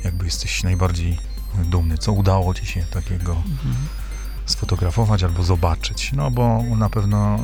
jakby 0.05 0.24
jesteś 0.24 0.62
najbardziej 0.62 1.18
dumny? 1.64 1.99
Co 1.99 2.12
udało 2.12 2.55
ci 2.55 2.66
się 2.66 2.82
takiego 2.82 3.43
sfotografować 4.47 5.22
albo 5.22 5.43
zobaczyć? 5.43 6.12
No 6.12 6.30
bo 6.30 6.62
na 6.76 6.91
pewno 6.91 7.39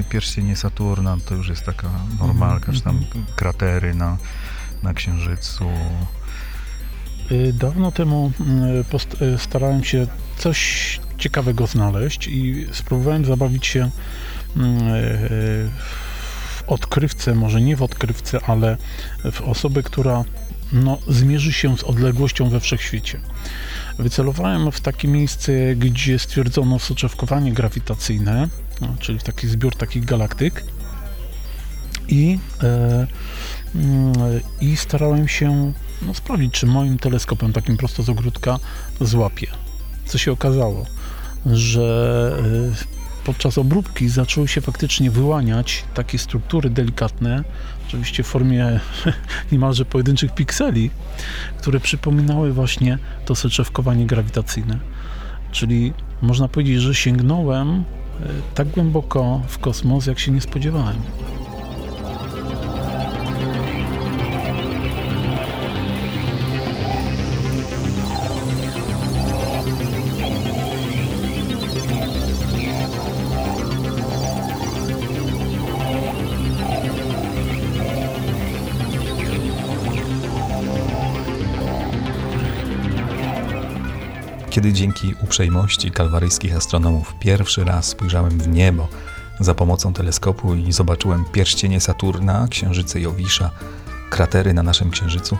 y, 0.00 0.04
pierścienie 0.08 0.56
Saturna 0.56 1.16
to 1.26 1.34
już 1.34 1.48
jest 1.48 1.64
taka 1.64 1.90
normalka, 2.18 2.72
czy 2.72 2.80
tam 2.80 3.04
kratery 3.36 3.94
na, 3.94 4.16
na 4.82 4.94
Księżycu. 4.94 5.64
Y, 7.32 7.52
Dawno 7.52 7.92
temu 7.92 8.32
y, 9.20 9.24
y, 9.24 9.38
starałem 9.38 9.84
się 9.84 10.06
coś 10.38 11.00
ciekawego 11.18 11.66
znaleźć 11.66 12.28
i 12.28 12.66
spróbowałem 12.72 13.24
zabawić 13.24 13.66
się 13.66 13.84
y, 13.84 13.90
w 16.56 16.62
odkrywcę, 16.66 17.34
może 17.34 17.60
nie 17.60 17.76
w 17.76 17.82
odkrywcę, 17.82 18.38
ale 18.46 18.76
w 19.32 19.40
osobę, 19.40 19.82
która 19.82 20.24
no, 20.72 20.98
zmierzy 21.08 21.52
się 21.52 21.78
z 21.78 21.84
odległością 21.84 22.50
we 22.50 22.60
wszechświecie. 22.60 23.20
Wycelowałem 23.98 24.72
w 24.72 24.80
takie 24.80 25.08
miejsce, 25.08 25.52
gdzie 25.76 26.18
stwierdzono 26.18 26.78
soczewkowanie 26.78 27.52
grawitacyjne, 27.52 28.48
no, 28.80 28.94
czyli 29.00 29.18
taki 29.18 29.48
zbiór 29.48 29.76
takich 29.76 30.04
galaktyk 30.04 30.64
i, 32.08 32.38
e, 32.62 33.06
mm, 33.74 34.12
i 34.60 34.76
starałem 34.76 35.28
się 35.28 35.72
no, 36.02 36.14
sprawdzić, 36.14 36.52
czy 36.52 36.66
moim 36.66 36.98
teleskopem 36.98 37.52
takim 37.52 37.76
prosto 37.76 38.02
z 38.02 38.08
ogródka 38.08 38.58
złapie. 39.00 39.46
Co 40.06 40.18
się 40.18 40.32
okazało, 40.32 40.86
że 41.46 42.38
y, 43.22 43.24
podczas 43.24 43.58
obróbki 43.58 44.08
zaczęły 44.08 44.48
się 44.48 44.60
faktycznie 44.60 45.10
wyłaniać 45.10 45.84
takie 45.94 46.18
struktury 46.18 46.70
delikatne, 46.70 47.44
oczywiście 47.86 48.22
w 48.22 48.26
formie 48.26 48.80
niemalże 49.52 49.84
pojedynczych 49.84 50.34
pikseli, 50.34 50.90
które 51.58 51.80
przypominały 51.80 52.52
właśnie 52.52 52.98
to 53.24 53.34
soczewkowanie 53.34 54.06
grawitacyjne. 54.06 54.78
Czyli 55.52 55.92
można 56.22 56.48
powiedzieć, 56.48 56.80
że 56.80 56.94
sięgnąłem 56.94 57.70
y, 57.70 57.82
tak 58.54 58.68
głęboko 58.68 59.42
w 59.48 59.58
kosmos, 59.58 60.06
jak 60.06 60.18
się 60.18 60.32
nie 60.32 60.40
spodziewałem. 60.40 60.96
Kiedy 84.50 84.72
dzięki 84.72 85.14
uprzejmości 85.22 85.90
kalwaryjskich 85.90 86.56
astronomów 86.56 87.14
pierwszy 87.20 87.64
raz 87.64 87.86
spojrzałem 87.86 88.38
w 88.38 88.48
niebo 88.48 88.88
za 89.40 89.54
pomocą 89.54 89.92
teleskopu 89.92 90.54
i 90.54 90.72
zobaczyłem 90.72 91.24
pierścienie 91.24 91.80
Saturna, 91.80 92.46
księżyce 92.50 93.00
Jowisza, 93.00 93.50
kratery 94.10 94.54
na 94.54 94.62
naszym 94.62 94.90
księżycu, 94.90 95.38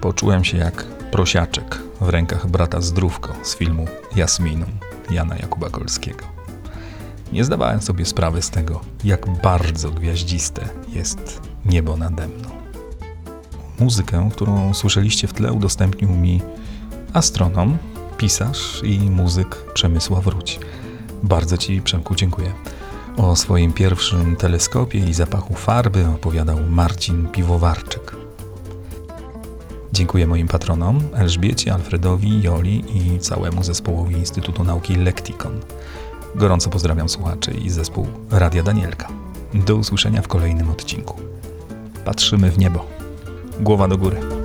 poczułem 0.00 0.44
się 0.44 0.58
jak 0.58 0.84
prosiaczek 0.84 1.78
w 2.00 2.08
rękach 2.08 2.46
brata 2.46 2.80
Zdrówko 2.80 3.34
z 3.42 3.56
filmu 3.56 3.86
Jasminum 4.16 4.70
Jana 5.10 5.36
Jakuba 5.36 5.70
Kolskiego. 5.70 6.24
Nie 7.32 7.44
zdawałem 7.44 7.82
sobie 7.82 8.04
sprawy 8.04 8.42
z 8.42 8.50
tego, 8.50 8.80
jak 9.04 9.40
bardzo 9.42 9.90
gwiaździste 9.90 10.68
jest 10.88 11.40
niebo 11.64 11.96
nade 11.96 12.28
mną. 12.28 12.48
Muzykę, 13.78 14.28
którą 14.32 14.74
słyszeliście 14.74 15.28
w 15.28 15.32
tle, 15.32 15.52
udostępnił 15.52 16.10
mi 16.10 16.42
astronom, 17.12 17.78
pisarz 18.20 18.80
i 18.82 19.10
muzyk 19.10 19.56
Przemysław 19.74 20.24
Wróć. 20.24 20.60
Bardzo 21.22 21.58
Ci, 21.58 21.82
Przemku, 21.82 22.14
dziękuję. 22.14 22.52
O 23.16 23.36
swoim 23.36 23.72
pierwszym 23.72 24.36
teleskopie 24.36 24.98
i 24.98 25.14
zapachu 25.14 25.54
farby 25.54 26.06
opowiadał 26.06 26.58
Marcin 26.68 27.28
Piwowarczyk. 27.28 28.16
Dziękuję 29.92 30.26
moim 30.26 30.48
patronom 30.48 31.00
Elżbiecie, 31.14 31.74
Alfredowi, 31.74 32.42
Joli 32.42 32.84
i 32.96 33.18
całemu 33.18 33.62
zespołowi 33.62 34.14
Instytutu 34.14 34.64
Nauki 34.64 34.96
Lektikon. 34.96 35.60
Gorąco 36.34 36.70
pozdrawiam 36.70 37.08
słuchaczy 37.08 37.50
i 37.50 37.70
zespół 37.70 38.06
Radia 38.30 38.62
Danielka. 38.62 39.08
Do 39.54 39.76
usłyszenia 39.76 40.22
w 40.22 40.28
kolejnym 40.28 40.70
odcinku. 40.70 41.20
Patrzymy 42.04 42.50
w 42.50 42.58
niebo. 42.58 42.86
Głowa 43.60 43.88
do 43.88 43.98
góry. 43.98 44.39